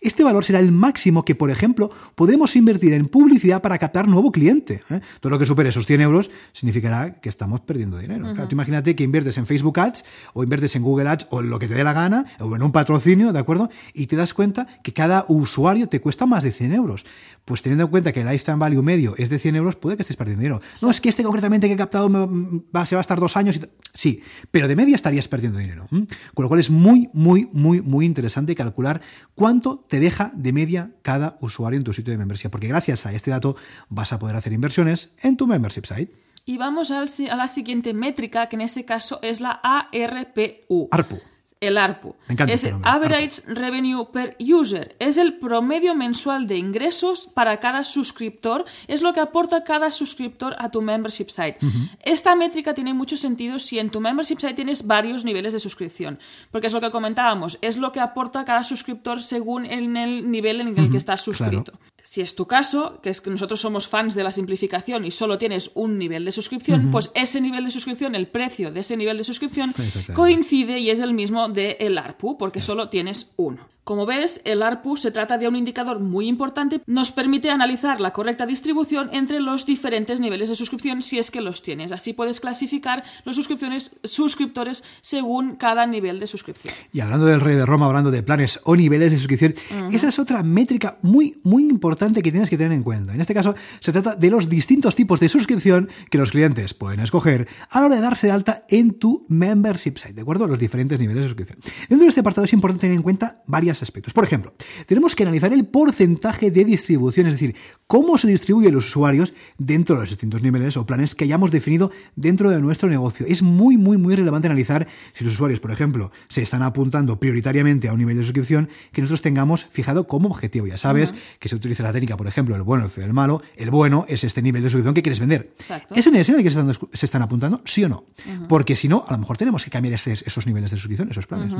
Este 0.00 0.24
valor 0.24 0.44
será 0.44 0.58
el 0.58 0.72
máximo 0.72 1.24
que, 1.24 1.34
por 1.34 1.50
ejemplo, 1.50 1.90
podemos 2.14 2.54
invertir 2.56 2.92
en 2.92 3.08
publicidad 3.08 3.60
para 3.60 3.78
captar 3.78 4.08
nuevo 4.08 4.30
cliente. 4.30 4.82
¿eh? 4.90 5.00
Todo 5.20 5.30
lo 5.30 5.38
que 5.38 5.46
supere 5.46 5.70
esos 5.70 5.86
100 5.86 6.00
euros 6.00 6.30
significará 6.52 7.20
que 7.20 7.28
estamos 7.28 7.60
perdiendo 7.60 7.98
dinero. 7.98 8.32
tú 8.34 8.52
imagínate 8.52 8.94
que 8.94 9.04
inviertes 9.04 9.36
en 9.38 9.46
Facebook 9.46 9.78
Ads 9.78 10.04
o 10.34 10.42
inviertes 10.42 10.76
en 10.76 10.82
Google 10.82 11.08
Ads 11.08 11.26
o 11.30 11.40
en 11.40 11.50
lo 11.50 11.58
que 11.58 11.68
te 11.68 11.74
dé 11.74 11.84
la 11.84 11.92
gana 11.92 12.26
o 12.38 12.54
en 12.54 12.62
un 12.62 12.72
patrocinio, 12.72 13.32
¿de 13.32 13.38
acuerdo? 13.38 13.70
Y 13.94 14.06
te 14.06 14.16
das 14.16 14.34
cuenta 14.34 14.66
que 14.82 14.92
cada 14.92 15.24
usuario 15.28 15.88
te 15.88 16.00
cuesta 16.00 16.26
más 16.26 16.42
de 16.42 16.52
100 16.52 16.72
euros. 16.72 17.04
Pues 17.44 17.60
teniendo 17.60 17.84
en 17.84 17.90
cuenta 17.90 18.12
que 18.12 18.20
el 18.20 18.28
lifetime 18.28 18.58
value 18.58 18.82
medio 18.82 19.14
es 19.18 19.28
de 19.28 19.38
100 19.38 19.56
euros, 19.56 19.76
puede 19.76 19.96
que 19.96 20.02
estés 20.02 20.16
perdiendo 20.16 20.42
dinero. 20.42 20.60
No, 20.80 20.90
es 20.90 21.00
que 21.00 21.08
este 21.08 21.24
concretamente 21.24 21.66
que 21.66 21.74
he 21.74 21.76
captado 21.76 22.08
va, 22.08 22.86
se 22.86 22.94
va 22.94 23.00
a 23.00 23.02
estar 23.02 23.18
dos 23.18 23.36
años. 23.36 23.56
Y 23.56 23.60
sí, 23.94 24.22
pero 24.50 24.68
de 24.68 24.76
media 24.76 24.94
estarías 24.94 25.26
perdiendo 25.26 25.58
dinero. 25.58 25.88
Con 25.90 26.42
lo 26.42 26.48
cual 26.48 26.60
es 26.60 26.70
muy, 26.70 27.08
muy, 27.12 27.48
muy, 27.52 27.52
muy 27.62 28.04
interesante 28.04 28.54
calcular 28.54 29.00
cuánto 29.34 29.84
te 29.88 30.00
deja 30.00 30.32
de 30.34 30.52
media 30.52 30.90
cada 31.02 31.36
usuario 31.40 31.78
en 31.78 31.84
tu 31.84 31.92
sitio 31.92 32.12
de 32.12 32.18
membresía, 32.18 32.50
porque 32.50 32.68
gracias 32.68 33.06
a 33.06 33.12
este 33.12 33.30
dato 33.30 33.56
vas 33.88 34.12
a 34.12 34.18
poder 34.18 34.36
hacer 34.36 34.52
inversiones 34.52 35.10
en 35.22 35.36
tu 35.36 35.46
membership 35.46 35.84
site. 35.84 36.12
Y 36.44 36.58
vamos 36.58 36.90
a 36.90 37.04
la 37.36 37.48
siguiente 37.48 37.94
métrica, 37.94 38.48
que 38.48 38.56
en 38.56 38.62
ese 38.62 38.84
caso 38.84 39.20
es 39.22 39.40
la 39.40 39.60
ARPU. 39.62 40.88
ARPU 40.90 41.20
el 41.62 41.78
ARPU. 41.78 42.16
es 42.48 42.64
el 42.64 42.74
Average 42.82 43.42
Revenue 43.46 44.10
per 44.12 44.36
User. 44.38 44.96
Es 44.98 45.16
el 45.16 45.38
promedio 45.38 45.94
mensual 45.94 46.46
de 46.48 46.58
ingresos 46.58 47.30
para 47.32 47.60
cada 47.60 47.84
suscriptor. 47.84 48.64
Es 48.88 49.00
lo 49.00 49.12
que 49.12 49.20
aporta 49.20 49.62
cada 49.64 49.90
suscriptor 49.90 50.56
a 50.58 50.70
tu 50.70 50.82
membership 50.82 51.28
site. 51.28 51.58
Esta 52.02 52.34
métrica 52.34 52.74
tiene 52.74 52.92
mucho 52.92 53.16
sentido 53.16 53.58
si 53.58 53.78
en 53.78 53.90
tu 53.90 54.00
membership 54.00 54.40
site 54.40 54.54
tienes 54.54 54.86
varios 54.86 55.24
niveles 55.24 55.52
de 55.52 55.60
suscripción. 55.60 56.18
Porque 56.50 56.66
es 56.66 56.72
lo 56.72 56.80
que 56.80 56.90
comentábamos. 56.90 57.58
Es 57.62 57.76
lo 57.76 57.92
que 57.92 58.00
aporta 58.00 58.44
cada 58.44 58.64
suscriptor 58.64 59.22
según 59.22 59.64
el, 59.64 59.92
nivel 59.92 60.60
en 60.60 60.76
el 60.76 60.90
que 60.90 60.96
estás 60.96 61.22
suscrito. 61.22 61.72
Si 62.02 62.20
es 62.20 62.34
tu 62.34 62.46
caso, 62.46 63.00
que 63.02 63.10
es 63.10 63.20
que 63.20 63.30
nosotros 63.30 63.60
somos 63.60 63.88
fans 63.88 64.14
de 64.14 64.24
la 64.24 64.32
simplificación 64.32 65.04
y 65.04 65.10
solo 65.10 65.38
tienes 65.38 65.70
un 65.74 65.98
nivel 65.98 66.24
de 66.24 66.32
suscripción, 66.32 66.90
pues 66.90 67.10
ese 67.14 67.40
nivel 67.40 67.64
de 67.64 67.70
suscripción, 67.70 68.14
el 68.14 68.26
precio 68.26 68.72
de 68.72 68.80
ese 68.80 68.96
nivel 68.96 69.18
de 69.18 69.24
suscripción, 69.24 69.74
coincide 70.14 70.78
y 70.78 70.90
es 70.90 71.00
el 71.00 71.14
mismo 71.14 71.48
del 71.48 71.76
el 71.78 71.98
ARPU, 71.98 72.36
porque 72.36 72.60
solo 72.60 72.88
tienes 72.88 73.32
uno. 73.36 73.68
Como 73.84 74.06
ves, 74.06 74.40
el 74.44 74.62
ARPU 74.62 74.96
se 74.96 75.10
trata 75.10 75.38
de 75.38 75.48
un 75.48 75.56
indicador 75.56 75.98
muy 75.98 76.28
importante, 76.28 76.80
nos 76.86 77.10
permite 77.10 77.50
analizar 77.50 78.00
la 78.00 78.12
correcta 78.12 78.46
distribución 78.46 79.10
entre 79.12 79.40
los 79.40 79.66
diferentes 79.66 80.20
niveles 80.20 80.48
de 80.48 80.54
suscripción 80.54 81.02
si 81.02 81.18
es 81.18 81.32
que 81.32 81.40
los 81.40 81.64
tienes. 81.64 81.90
Así 81.90 82.12
puedes 82.12 82.38
clasificar 82.38 83.02
los 83.24 83.34
suscripciones, 83.34 83.96
suscriptores 84.04 84.84
según 85.00 85.56
cada 85.56 85.84
nivel 85.86 86.20
de 86.20 86.28
suscripción. 86.28 86.72
Y 86.92 87.00
hablando 87.00 87.26
del 87.26 87.40
rey 87.40 87.56
de 87.56 87.66
Roma, 87.66 87.86
hablando 87.86 88.12
de 88.12 88.22
planes 88.22 88.60
o 88.62 88.76
niveles 88.76 89.10
de 89.10 89.18
suscripción, 89.18 89.54
esa 89.90 90.06
es 90.06 90.18
otra 90.20 90.44
métrica 90.44 90.98
muy, 91.02 91.40
muy 91.42 91.64
importante 91.64 92.22
que 92.22 92.30
tienes 92.30 92.50
que 92.50 92.56
tener 92.56 92.72
en 92.72 92.84
cuenta. 92.84 93.14
En 93.14 93.20
este 93.20 93.34
caso, 93.34 93.56
se 93.80 93.90
trata 93.90 94.14
de 94.14 94.30
los 94.30 94.48
distintos 94.48 94.94
tipos 94.94 95.18
de 95.18 95.28
suscripción 95.28 95.88
que 96.08 96.18
los 96.18 96.30
clientes 96.30 96.72
pueden 96.72 97.00
escoger 97.00 97.48
a 97.68 97.80
la 97.80 97.86
hora 97.86 97.96
de 97.96 98.02
darse 98.02 98.28
de 98.28 98.32
alta 98.32 98.64
en 98.68 98.94
tu 98.94 99.26
membership 99.28 99.96
site, 99.96 100.12
¿de 100.12 100.22
acuerdo? 100.22 100.46
Los 100.46 100.60
diferentes 100.60 101.00
niveles 101.00 101.24
de 101.24 101.28
suscripción. 101.30 101.58
Dentro 101.88 102.04
de 102.04 102.10
este 102.10 102.20
apartado 102.20 102.44
es 102.44 102.52
importante 102.52 102.82
tener 102.82 102.96
en 102.96 103.02
cuenta 103.02 103.42
varias 103.46 103.71
aspectos. 103.80 104.12
Por 104.12 104.24
ejemplo, 104.24 104.52
tenemos 104.86 105.14
que 105.14 105.22
analizar 105.22 105.52
el 105.52 105.64
porcentaje 105.64 106.50
de 106.50 106.64
distribución, 106.64 107.28
es 107.28 107.34
decir, 107.34 107.56
cómo 107.86 108.18
se 108.18 108.28
distribuyen 108.28 108.74
los 108.74 108.88
usuarios 108.88 109.32
dentro 109.56 109.94
de 109.94 110.02
los 110.02 110.10
distintos 110.10 110.42
niveles 110.42 110.76
o 110.76 110.84
planes 110.84 111.14
que 111.14 111.24
hayamos 111.24 111.50
definido 111.50 111.90
dentro 112.16 112.50
de 112.50 112.60
nuestro 112.60 112.88
negocio. 112.88 113.24
Es 113.26 113.42
muy, 113.42 113.76
muy, 113.76 113.96
muy 113.96 114.16
relevante 114.16 114.48
analizar 114.48 114.86
si 115.12 115.24
los 115.24 115.34
usuarios, 115.34 115.60
por 115.60 115.70
ejemplo, 115.70 116.12
se 116.28 116.42
están 116.42 116.62
apuntando 116.62 117.18
prioritariamente 117.20 117.88
a 117.88 117.92
un 117.92 117.98
nivel 118.00 118.16
de 118.16 118.24
suscripción 118.24 118.68
que 118.92 119.00
nosotros 119.00 119.22
tengamos 119.22 119.66
fijado 119.70 120.06
como 120.06 120.28
objetivo. 120.28 120.66
Ya 120.66 120.78
sabes 120.78 121.14
que 121.38 121.48
se 121.48 121.56
utiliza 121.56 121.82
la 121.82 121.92
técnica, 121.92 122.16
por 122.16 122.26
ejemplo, 122.26 122.56
el 122.56 122.62
bueno, 122.62 122.84
el 122.84 122.90
feo, 122.90 123.04
el 123.04 123.12
malo. 123.12 123.42
El 123.56 123.70
bueno 123.70 124.04
es 124.08 124.24
este 124.24 124.42
nivel 124.42 124.62
de 124.62 124.68
suscripción 124.68 124.94
que 124.94 125.02
quieres 125.02 125.20
vender. 125.20 125.54
¿Es 125.94 126.06
un 126.06 126.14
nivel 126.14 126.28
en 126.28 126.36
el 126.36 126.42
que 126.42 126.50
se 126.50 127.06
están, 127.06 127.22
apuntando? 127.22 127.60
Sí 127.64 127.84
o 127.84 127.88
no. 127.88 128.04
Porque 128.48 128.74
si 128.76 128.88
no, 128.88 129.04
a 129.06 129.12
lo 129.12 129.18
mejor 129.18 129.36
tenemos 129.36 129.64
que 129.64 129.70
cambiar 129.70 129.94
esos, 129.94 130.46
niveles 130.46 130.70
de 130.70 130.76
suscripción, 130.76 131.10
esos 131.10 131.26
planes. 131.26 131.52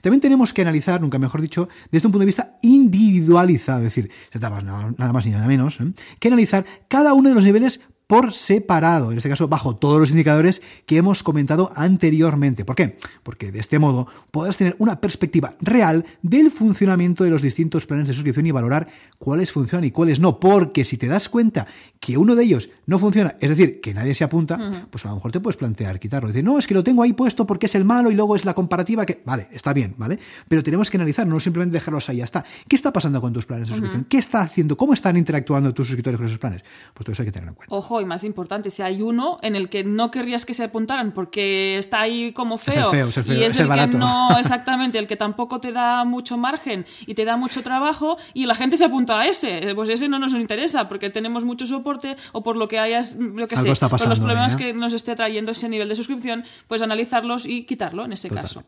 También 0.00 0.20
tenemos 0.20 0.52
que 0.52 0.62
analizar, 0.62 1.00
nunca 1.00 1.18
mejor 1.18 1.40
dicho, 1.42 1.51
desde 1.90 2.08
un 2.08 2.12
punto 2.12 2.20
de 2.20 2.26
vista 2.26 2.56
individualizado, 2.62 3.78
es 3.78 3.84
decir, 3.84 4.10
se 4.32 4.38
nada 4.38 5.12
más 5.12 5.26
ni 5.26 5.32
nada 5.32 5.46
menos 5.46 5.80
¿eh? 5.80 5.92
que 6.18 6.28
analizar 6.28 6.64
cada 6.88 7.14
uno 7.14 7.28
de 7.28 7.34
los 7.34 7.44
niveles 7.44 7.80
por 8.12 8.34
separado, 8.34 9.10
en 9.10 9.16
este 9.16 9.30
caso 9.30 9.48
bajo 9.48 9.74
todos 9.74 9.98
los 9.98 10.10
indicadores 10.10 10.60
que 10.84 10.98
hemos 10.98 11.22
comentado 11.22 11.70
anteriormente. 11.74 12.62
¿Por 12.62 12.76
qué? 12.76 12.98
Porque 13.22 13.50
de 13.50 13.58
este 13.58 13.78
modo 13.78 14.06
podrás 14.30 14.58
tener 14.58 14.76
una 14.78 15.00
perspectiva 15.00 15.54
real 15.62 16.04
del 16.20 16.50
funcionamiento 16.50 17.24
de 17.24 17.30
los 17.30 17.40
distintos 17.40 17.86
planes 17.86 18.08
de 18.08 18.12
suscripción 18.12 18.44
y 18.44 18.50
valorar 18.50 18.86
cuáles 19.16 19.50
funcionan 19.50 19.86
y 19.86 19.92
cuáles 19.92 20.20
no. 20.20 20.40
Porque 20.40 20.84
si 20.84 20.98
te 20.98 21.06
das 21.06 21.30
cuenta 21.30 21.66
que 22.00 22.18
uno 22.18 22.36
de 22.36 22.44
ellos 22.44 22.68
no 22.84 22.98
funciona, 22.98 23.34
es 23.40 23.48
decir, 23.48 23.80
que 23.80 23.94
nadie 23.94 24.14
se 24.14 24.24
apunta, 24.24 24.58
pues 24.90 25.06
a 25.06 25.08
lo 25.08 25.14
mejor 25.14 25.32
te 25.32 25.40
puedes 25.40 25.56
plantear 25.56 25.98
quitarlo. 25.98 26.28
Decir, 26.28 26.44
no, 26.44 26.58
es 26.58 26.66
que 26.66 26.74
lo 26.74 26.84
tengo 26.84 27.02
ahí 27.02 27.14
puesto 27.14 27.46
porque 27.46 27.64
es 27.64 27.74
el 27.76 27.86
malo 27.86 28.10
y 28.10 28.14
luego 28.14 28.36
es 28.36 28.44
la 28.44 28.52
comparativa 28.52 29.06
que. 29.06 29.22
Vale, 29.24 29.48
está 29.52 29.72
bien, 29.72 29.94
¿vale? 29.96 30.18
Pero 30.48 30.62
tenemos 30.62 30.90
que 30.90 30.98
analizar, 30.98 31.26
no 31.26 31.40
simplemente 31.40 31.78
dejarlos 31.78 32.10
ahí, 32.10 32.18
ya 32.18 32.24
está. 32.24 32.44
¿Qué 32.68 32.76
está 32.76 32.92
pasando 32.92 33.22
con 33.22 33.32
tus 33.32 33.46
planes 33.46 33.68
de 33.68 33.72
suscripción? 33.72 34.04
¿Qué 34.04 34.18
está 34.18 34.42
haciendo? 34.42 34.76
¿Cómo 34.76 34.92
están 34.92 35.16
interactuando 35.16 35.72
tus 35.72 35.86
suscriptores 35.86 36.18
con 36.18 36.26
esos 36.26 36.38
planes? 36.38 36.62
Pues 36.92 37.06
todo 37.06 37.12
eso 37.14 37.22
hay 37.22 37.26
que 37.28 37.32
tener 37.32 37.48
en 37.48 37.54
cuenta. 37.54 37.74
Ojo, 37.74 38.01
y 38.02 38.04
más 38.04 38.24
importante, 38.24 38.70
si 38.70 38.82
hay 38.82 39.00
uno 39.00 39.38
en 39.42 39.56
el 39.56 39.68
que 39.68 39.84
no 39.84 40.10
querrías 40.10 40.44
que 40.44 40.54
se 40.54 40.64
apuntaran 40.64 41.12
porque 41.12 41.78
está 41.78 42.00
ahí 42.00 42.32
como 42.32 42.58
feo, 42.58 42.92
y 42.94 43.42
es, 43.42 43.58
el, 43.58 43.68
que 43.68 43.86
no, 43.88 44.38
exactamente, 44.38 44.98
el 44.98 45.06
que 45.06 45.16
tampoco 45.16 45.60
te 45.60 45.72
da 45.72 46.04
mucho 46.04 46.36
margen 46.36 46.84
y 47.06 47.14
te 47.14 47.24
da 47.24 47.36
mucho 47.36 47.62
trabajo 47.62 48.18
y 48.34 48.46
la 48.46 48.54
gente 48.54 48.76
se 48.76 48.84
apunta 48.84 49.20
a 49.20 49.26
ese, 49.26 49.72
pues 49.74 49.88
ese 49.88 50.08
no 50.08 50.18
nos 50.18 50.32
interesa 50.34 50.88
porque 50.88 51.10
tenemos 51.10 51.44
mucho 51.44 51.66
soporte 51.66 52.16
o 52.32 52.42
por 52.42 52.56
lo 52.56 52.68
que 52.68 52.78
hayas, 52.78 53.16
lo 53.16 53.48
que 53.48 53.56
sé, 53.56 53.74
por 53.74 54.08
los 54.08 54.20
problemas 54.20 54.54
¿eh? 54.54 54.58
que 54.58 54.72
nos 54.74 54.92
esté 54.92 55.16
trayendo 55.16 55.52
ese 55.52 55.68
nivel 55.68 55.88
de 55.88 55.96
suscripción, 55.96 56.44
pues 56.68 56.82
analizarlos 56.82 57.46
y 57.46 57.64
quitarlo 57.64 58.04
en 58.04 58.12
ese 58.12 58.28
caso. 58.28 58.64